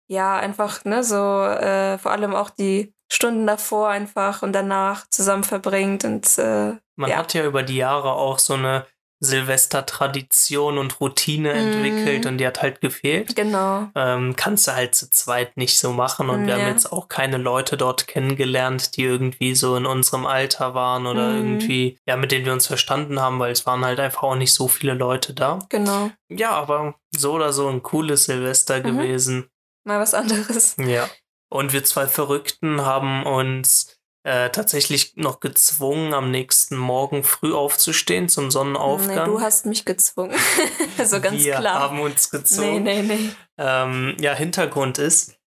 [0.08, 5.44] ja, einfach, ne, so äh, vor allem auch die Stunden davor einfach und danach zusammen
[5.44, 7.16] verbringt und äh, man ja.
[7.16, 8.86] hat ja über die Jahre auch so eine
[9.20, 11.56] Silvester-Tradition und Routine mm.
[11.56, 13.34] entwickelt und die hat halt gefehlt.
[13.34, 13.88] Genau.
[13.94, 16.60] Ähm, kannst du halt zu zweit nicht so machen und mm, wir ja.
[16.60, 21.30] haben jetzt auch keine Leute dort kennengelernt, die irgendwie so in unserem Alter waren oder
[21.30, 21.36] mm.
[21.36, 24.52] irgendwie, ja, mit denen wir uns verstanden haben, weil es waren halt einfach auch nicht
[24.52, 25.58] so viele Leute da.
[25.68, 26.10] Genau.
[26.28, 28.82] Ja, aber so oder so ein cooles Silvester mhm.
[28.84, 29.50] gewesen
[29.88, 30.76] mal was anderes.
[30.78, 31.10] Ja.
[31.50, 38.28] Und wir zwei Verrückten haben uns äh, tatsächlich noch gezwungen, am nächsten Morgen früh aufzustehen
[38.28, 39.16] zum Sonnenaufgang.
[39.16, 40.38] Nee, du hast mich gezwungen.
[41.04, 41.62] so ganz wir klar.
[41.62, 42.82] Wir haben uns gezwungen.
[42.82, 43.30] Nee, nee, nee.
[43.56, 45.38] Ähm, ja, Hintergrund ist,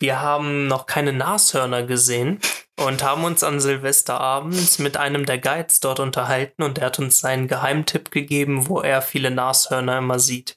[0.00, 2.40] wir haben noch keine Nashörner gesehen
[2.80, 7.20] und haben uns an Silvesterabend mit einem der Guides dort unterhalten und der hat uns
[7.20, 10.56] seinen Geheimtipp gegeben, wo er viele Nashörner immer sieht.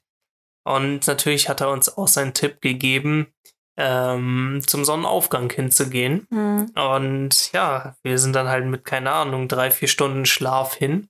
[0.66, 3.28] Und natürlich hat er uns auch seinen Tipp gegeben,
[3.78, 6.28] ähm, zum Sonnenaufgang hinzugehen.
[6.30, 6.72] Mhm.
[6.76, 11.08] Und ja, wir sind dann halt mit, keine Ahnung, drei, vier Stunden Schlaf hin.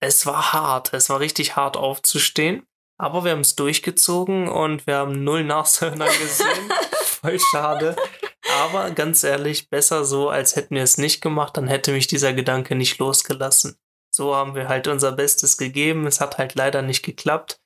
[0.00, 2.64] Es war hart, es war richtig hart aufzustehen.
[3.00, 6.72] Aber wir haben es durchgezogen und wir haben null Nashörner gesehen.
[7.04, 7.96] Voll schade.
[8.60, 12.32] Aber ganz ehrlich, besser so, als hätten wir es nicht gemacht, dann hätte mich dieser
[12.32, 13.76] Gedanke nicht losgelassen.
[14.10, 16.06] So haben wir halt unser Bestes gegeben.
[16.06, 17.60] Es hat halt leider nicht geklappt.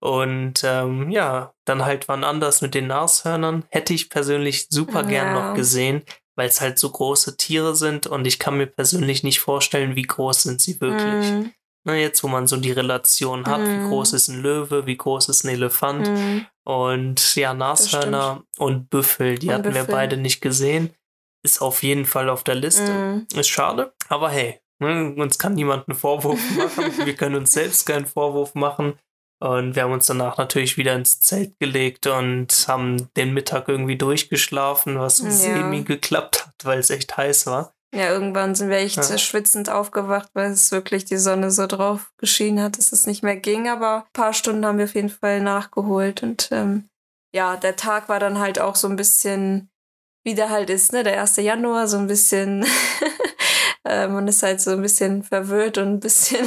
[0.00, 3.64] Und ähm, ja, dann halt wann anders mit den Nashörnern.
[3.70, 5.08] Hätte ich persönlich super ja.
[5.08, 6.02] gern noch gesehen,
[6.36, 10.02] weil es halt so große Tiere sind und ich kann mir persönlich nicht vorstellen, wie
[10.02, 11.32] groß sind sie wirklich.
[11.32, 11.50] Mm.
[11.84, 13.64] Na, jetzt, wo man so die Relation hat, mm.
[13.64, 13.88] wie mhm.
[13.88, 16.08] groß ist ein Löwe, wie groß ist ein Elefant.
[16.08, 16.46] Mm.
[16.64, 19.86] Und ja, Nashörner und Büffel, die und hatten Büffel.
[19.88, 20.94] wir beide nicht gesehen.
[21.42, 22.92] Ist auf jeden Fall auf der Liste.
[22.92, 23.26] Mhm.
[23.38, 27.06] Ist schade, aber hey, ne, uns kann niemand einen Vorwurf machen.
[27.06, 28.98] wir können uns selbst keinen Vorwurf machen.
[29.40, 33.96] Und wir haben uns danach natürlich wieder ins Zelt gelegt und haben den Mittag irgendwie
[33.96, 35.30] durchgeschlafen, was ja.
[35.30, 37.72] semi geklappt hat, weil es echt heiß war.
[37.94, 39.18] Ja, irgendwann sind wir echt ja.
[39.18, 43.36] schwitzend aufgewacht, weil es wirklich die Sonne so drauf geschienen hat, dass es nicht mehr
[43.36, 43.68] ging.
[43.68, 46.22] Aber ein paar Stunden haben wir auf jeden Fall nachgeholt.
[46.22, 46.88] Und ähm,
[47.32, 49.70] ja, der Tag war dann halt auch so ein bisschen,
[50.22, 51.02] wie der halt ist, ne?
[51.02, 51.36] Der 1.
[51.36, 52.66] Januar, so ein bisschen,
[53.84, 56.46] man ist halt so ein bisschen verwirrt und ein bisschen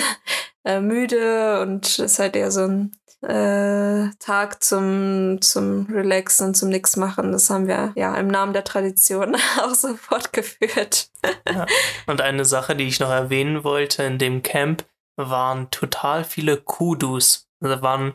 [0.63, 2.91] äh, müde und ist halt eher so ein
[3.21, 7.31] äh, Tag zum, zum Relaxen und zum Nix machen.
[7.31, 11.09] Das haben wir ja im Namen der Tradition auch so fortgeführt.
[11.47, 11.65] ja.
[12.07, 14.85] Und eine Sache, die ich noch erwähnen wollte in dem Camp,
[15.17, 17.47] waren total viele Kudus.
[17.59, 18.13] Da waren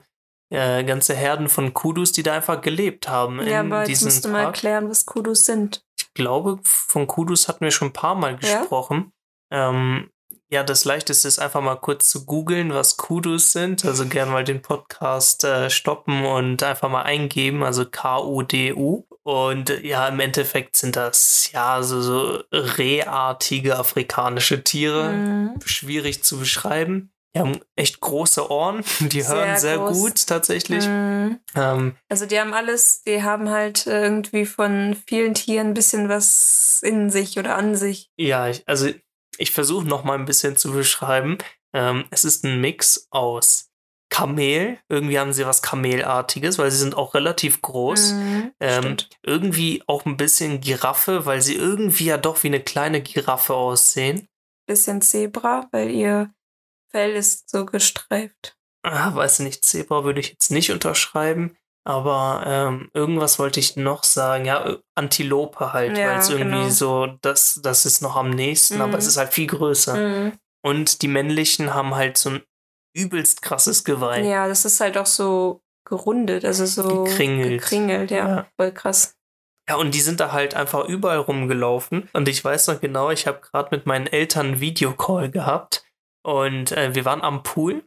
[0.51, 3.40] äh, ganze Herden von Kudus, die da einfach gelebt haben.
[3.47, 5.84] Ja, aber jetzt musst du mal erklären, was Kudus sind.
[5.99, 9.12] Ich glaube, von Kudus hatten wir schon ein paar Mal gesprochen.
[9.53, 9.70] Ja?
[9.70, 10.11] Ähm,
[10.49, 13.84] ja, das Leichteste ist einfach mal kurz zu googeln, was Kudus sind.
[13.84, 19.05] Also gerne mal den Podcast äh, stoppen und einfach mal eingeben, also K-U-D-U.
[19.22, 25.11] Und ja, im Endeffekt sind das ja so, so rehartige afrikanische Tiere.
[25.11, 25.55] Mhm.
[25.64, 27.11] Schwierig zu beschreiben.
[27.34, 29.99] die haben echt große Ohren, die Sehr hören sehr groß.
[29.99, 30.86] gut tatsächlich.
[30.86, 31.40] Mhm.
[31.57, 36.80] Ähm, Also die haben alles, die haben halt irgendwie von vielen Tieren ein bisschen was
[36.84, 38.11] in sich oder an sich.
[38.16, 38.90] ja, also
[39.39, 41.39] ich versuche noch mal ein bisschen zu beschreiben.
[41.72, 43.70] Ähm, es ist ein Mix aus
[44.09, 48.12] Kamel, irgendwie haben sie was Kamelartiges, weil sie sind auch relativ groß.
[48.12, 53.03] Mhm, Ähm, irgendwie auch ein bisschen Giraffe, weil sie irgendwie ja doch wie eine kleine
[53.03, 54.28] Giraffe aussehen.
[54.66, 56.32] Bisschen Zebra, weil ihr
[56.91, 58.57] Fell ist so gestreift.
[58.82, 61.57] Ah, weiß nicht, Zebra würde ich jetzt nicht unterschreiben.
[61.87, 64.45] Aber ähm, irgendwas wollte ich noch sagen.
[64.45, 66.68] Ja, äh, Antilope halt, Ja, weil es irgendwie genau.
[66.70, 68.99] so, das, das ist noch am nächsten, aber Mhm.
[68.99, 69.95] es ist halt viel größer.
[69.97, 70.32] Mhm.
[70.64, 72.43] Und die männlichen haben halt so ein
[72.97, 74.22] übelst krasses Geweih.
[74.24, 77.62] Ja, das ist halt auch so gerundet, also so Gekringelt.
[77.62, 78.28] gekringelt ja.
[78.28, 78.47] Ja.
[78.59, 79.14] Voll krass.
[79.68, 82.09] Ja, und die sind da halt einfach überall rumgelaufen.
[82.12, 85.84] Und ich weiß noch genau, ich habe gerade mit meinen Eltern einen Videocall gehabt.
[86.24, 87.84] Und äh, wir waren am Pool.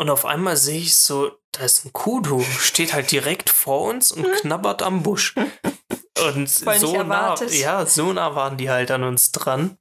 [0.00, 4.10] Und auf einmal sehe ich so, da ist ein Kudu, steht halt direkt vor uns
[4.12, 5.34] und knabbert am Busch.
[6.34, 9.78] Und so nah, ja, so nah waren die halt an uns dran.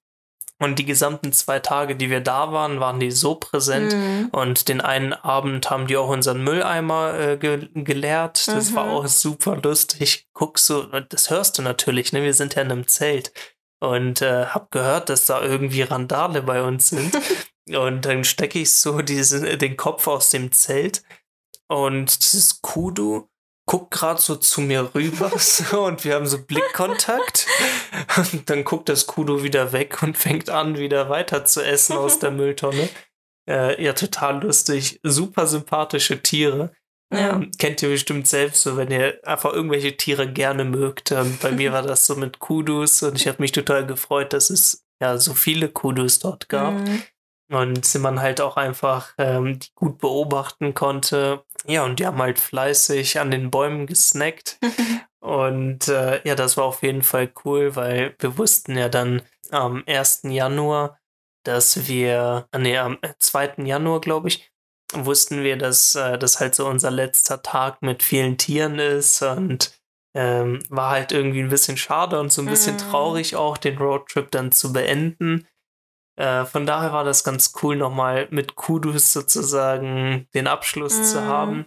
[0.57, 3.93] Und die gesamten zwei Tage, die wir da waren, waren die so präsent.
[3.93, 4.29] Mhm.
[4.31, 8.47] Und den einen Abend haben die auch unseren Mülleimer äh, ge geleert.
[8.47, 8.75] Das Mhm.
[8.75, 10.27] war auch super lustig.
[10.33, 12.23] Guck so, das hörst du natürlich, ne?
[12.23, 13.33] Wir sind ja in einem Zelt.
[13.81, 17.17] Und äh, hab gehört, dass da irgendwie Randale bei uns sind.
[17.75, 21.03] und dann stecke ich so diesen, den Kopf aus dem Zelt.
[21.67, 23.27] Und dieses Kudu
[23.65, 27.45] guckt gerade so zu mir rüber so, und wir haben so Blickkontakt.
[28.17, 32.19] Und dann guckt das Kudu wieder weg und fängt an, wieder weiter zu essen aus
[32.19, 32.89] der Mülltonne.
[33.47, 34.99] Äh, ja, total lustig.
[35.03, 36.71] Super sympathische Tiere.
[37.11, 37.31] Ja.
[37.33, 41.11] Ähm, kennt ihr bestimmt selbst so, wenn ihr einfach irgendwelche Tiere gerne mögt.
[41.11, 44.51] Ähm, bei mir war das so mit Kudus und ich habe mich total gefreut, dass
[44.51, 47.03] es ja so viele Kudus dort gab Mhm.
[47.49, 51.43] Und man halt auch einfach ähm, die gut beobachten konnte.
[51.65, 54.59] Ja, und die haben halt fleißig an den Bäumen gesnackt.
[55.21, 59.21] Und äh, ja, das war auf jeden Fall cool, weil wir wussten ja dann
[59.51, 60.21] am 1.
[60.31, 60.97] Januar,
[61.43, 63.65] dass wir, nee, am äh, 2.
[63.65, 64.49] Januar, glaube ich,
[64.93, 69.73] wussten wir, dass äh, das halt so unser letzter Tag mit vielen Tieren ist und
[70.15, 72.79] ähm, war halt irgendwie ein bisschen schade und so ein bisschen Mhm.
[72.79, 75.45] traurig auch, den Roadtrip dann zu beenden.
[76.19, 81.25] Äh, von daher war das ganz cool, nochmal mit Kudus sozusagen den Abschluss zu Mhm.
[81.25, 81.65] haben.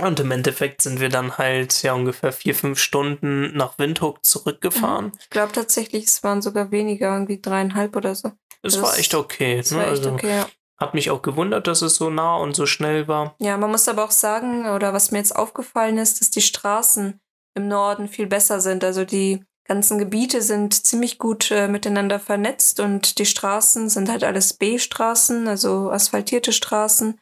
[0.00, 5.12] Und im Endeffekt sind wir dann halt ja ungefähr vier, fünf Stunden nach Windhoek zurückgefahren.
[5.20, 8.30] Ich glaube tatsächlich, es waren sogar weniger, irgendwie dreieinhalb oder so.
[8.62, 9.58] Es Das- war echt okay.
[9.58, 9.78] Das ne?
[9.78, 10.46] war echt also, okay, ja.
[10.78, 13.34] Hat mich auch gewundert, dass es so nah und so schnell war.
[13.38, 17.20] Ja, man muss aber auch sagen, oder was mir jetzt aufgefallen ist, dass die Straßen
[17.54, 18.82] im Norden viel besser sind.
[18.82, 24.22] Also die ganzen Gebiete sind ziemlich gut äh, miteinander vernetzt und die Straßen sind halt
[24.22, 27.18] alles B-Straßen, also asphaltierte Straßen.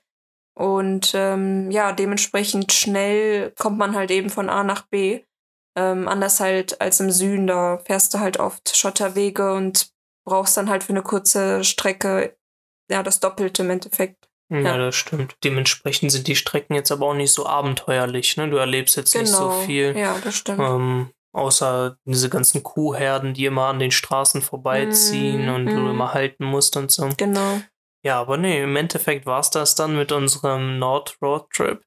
[0.59, 5.21] Und ähm, ja, dementsprechend schnell kommt man halt eben von A nach B.
[5.79, 9.93] Ähm, anders halt als im Süden, da fährst du halt oft Schotterwege und
[10.27, 12.37] brauchst dann halt für eine kurze Strecke
[12.91, 14.29] ja das Doppelte im Endeffekt.
[14.53, 14.77] Ja, Ja.
[14.77, 15.37] das stimmt.
[15.45, 18.37] Dementsprechend sind die Strecken jetzt aber auch nicht so abenteuerlich.
[18.37, 18.51] Ne?
[18.51, 19.93] Du erlebst jetzt nicht so viel.
[19.95, 20.05] Genau.
[20.05, 20.59] Ja, das stimmt.
[20.59, 25.91] Ähm, außer diese ganzen Kuhherden, die immer an den Straßen vorbeiziehen Mm, und du mm.
[25.91, 27.09] immer halten musst und so.
[27.17, 27.61] Genau.
[28.05, 31.85] Ja, aber nee, im Endeffekt war es das dann mit unserem Nord-Roadtrip.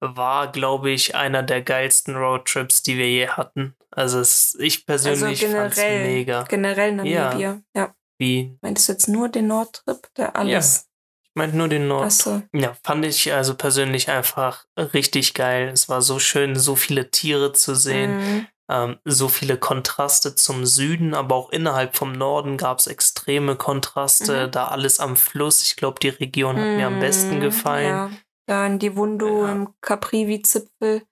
[0.00, 3.74] War, glaube ich, einer der geilsten Roadtrips, die wir je hatten.
[3.90, 6.42] Also es, ich Also persönlich fand's generell, mega.
[6.44, 7.62] generell Namibia.
[7.74, 7.94] Ja.
[8.20, 10.08] Wie, Meintest du jetzt nur den Nordtrip?
[10.16, 10.88] Der alles.
[11.24, 12.04] ich meinte nur den Nord.
[12.06, 12.42] Achso.
[12.52, 15.68] Ja, fand ich also persönlich einfach richtig geil.
[15.68, 18.16] Es war so schön, so viele Tiere zu sehen.
[18.18, 18.46] Mhm.
[18.70, 24.46] Ähm, so viele Kontraste zum Süden, aber auch innerhalb vom Norden gab es extreme Kontraste.
[24.46, 24.50] Mhm.
[24.50, 25.62] Da alles am Fluss.
[25.62, 27.86] Ich glaube, die Region hat mir am besten Mhm, gefallen.
[27.86, 28.10] Ja.
[28.46, 29.52] Da in die Wundu Ja.
[29.52, 31.02] im Caprivi-Zipfel.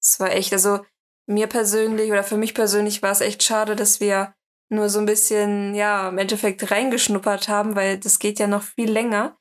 [0.00, 0.80] Das war echt, also
[1.26, 4.34] mir persönlich oder für mich persönlich war es echt schade, dass wir
[4.70, 8.90] nur so ein bisschen, ja, im Endeffekt reingeschnuppert haben, weil das geht ja noch viel
[8.90, 9.36] länger.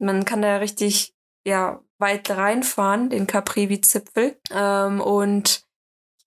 [0.00, 1.14] Man kann da richtig,
[1.46, 4.38] ja, weit reinfahren, den Caprivi-Zipfel.
[4.50, 5.64] Ähm, und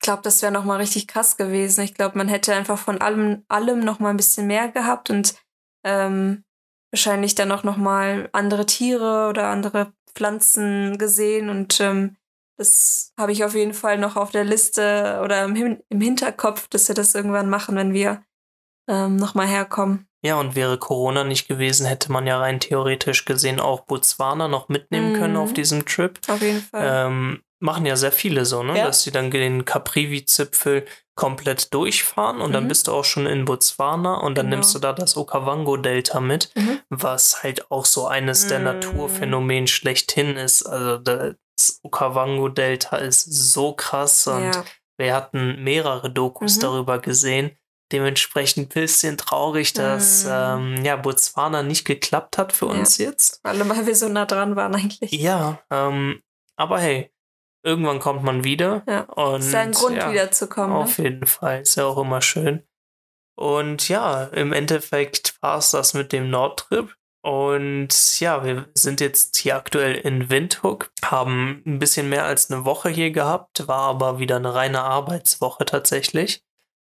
[0.06, 1.82] glaube, das wäre nochmal richtig krass gewesen.
[1.82, 5.36] Ich glaube, man hätte einfach von allem, allem nochmal ein bisschen mehr gehabt und
[5.84, 6.44] ähm,
[6.92, 11.50] wahrscheinlich dann auch nochmal andere Tiere oder andere Pflanzen gesehen.
[11.50, 12.16] Und ähm,
[12.58, 16.70] das habe ich auf jeden Fall noch auf der Liste oder im, Hin im Hinterkopf,
[16.70, 18.24] dass wir das irgendwann machen, wenn wir
[18.88, 20.08] ähm, nochmal herkommen.
[20.24, 24.70] Ja, und wäre Corona nicht gewesen, hätte man ja rein theoretisch gesehen auch Botswana noch
[24.70, 25.40] mitnehmen können Mhm.
[25.40, 26.18] auf diesem Trip.
[26.28, 27.08] Auf jeden Fall.
[27.08, 28.78] Ähm, machen ja sehr viele so, ne?
[28.78, 28.86] Ja.
[28.86, 30.86] Dass sie dann den Caprivi-Zipfel
[31.16, 32.68] komplett durchfahren und dann Mhm.
[32.68, 34.58] bist du auch schon in Botswana und dann Genau.
[34.58, 36.80] nimmst du da das Okavango-Delta mit, Mhm.
[36.90, 38.64] was halt auch so eines der Mm.
[38.66, 40.64] Naturphänomene schlechthin ist.
[40.64, 44.64] Also das Okavango-Delta ist so krass und Ja.
[44.98, 46.62] wir hatten mehrere Dokus Mhm.
[46.62, 47.52] darüber gesehen.
[47.92, 50.30] Dementsprechend ein bisschen traurig, dass Mm.
[50.32, 52.72] ähm, ja, Botswana nicht geklappt hat für Ja.
[52.74, 53.40] uns jetzt.
[53.44, 55.12] Alle, weil wir so nah dran waren eigentlich.
[55.12, 56.22] Ja, ähm,
[56.58, 57.12] aber hey,
[57.66, 58.84] irgendwann kommt man wieder.
[58.88, 59.02] Ja.
[59.02, 60.76] Und, ist ja ein Grund, ja, wiederzukommen.
[60.76, 61.06] Auf Ne?
[61.06, 62.64] jeden Fall, ist ja auch immer schön.
[63.38, 66.96] Und ja, im Endeffekt war es das mit dem Nordtrip.
[67.22, 72.66] Und ja, wir sind jetzt hier aktuell in Windhoek, haben ein bisschen mehr als eine
[72.66, 76.44] Woche hier gehabt, war aber wieder eine reine Arbeitswoche tatsächlich.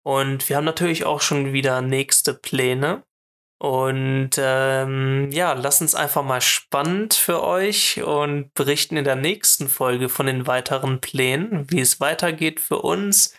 [0.03, 3.03] Und wir haben natürlich auch schon wieder nächste Pläne.
[3.59, 9.67] Und ähm, ja, lasst uns einfach mal spannend für euch und berichten in der nächsten
[9.67, 13.33] Folge von den weiteren Plänen, wie es weitergeht für uns.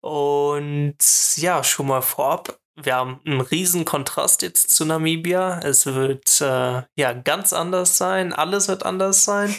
[0.00, 0.96] Und
[1.36, 5.60] ja, schon mal vorab, wir haben einen riesen Kontrast jetzt zu Namibia.
[5.60, 9.54] Es wird äh, ja ganz anders sein, alles wird anders sein.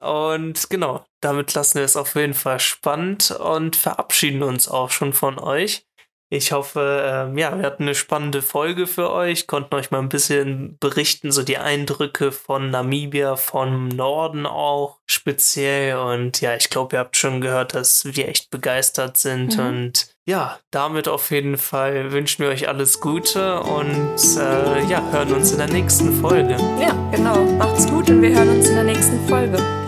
[0.00, 5.12] Und genau, damit lassen wir es auf jeden Fall spannend und verabschieden uns auch schon
[5.12, 5.86] von euch.
[6.34, 10.08] Ich hoffe, ähm, ja, wir hatten eine spannende Folge für euch, konnten euch mal ein
[10.08, 15.98] bisschen berichten, so die Eindrücke von Namibia, vom Norden auch speziell.
[15.98, 19.58] Und ja, ich glaube, ihr habt schon gehört, dass wir echt begeistert sind.
[19.58, 19.66] Mhm.
[19.66, 25.34] Und ja, damit auf jeden Fall wünschen wir euch alles Gute und äh, ja, hören
[25.34, 26.56] uns in der nächsten Folge.
[26.80, 27.44] Ja, genau.
[27.58, 29.81] Macht's gut und wir hören uns in der nächsten Folge.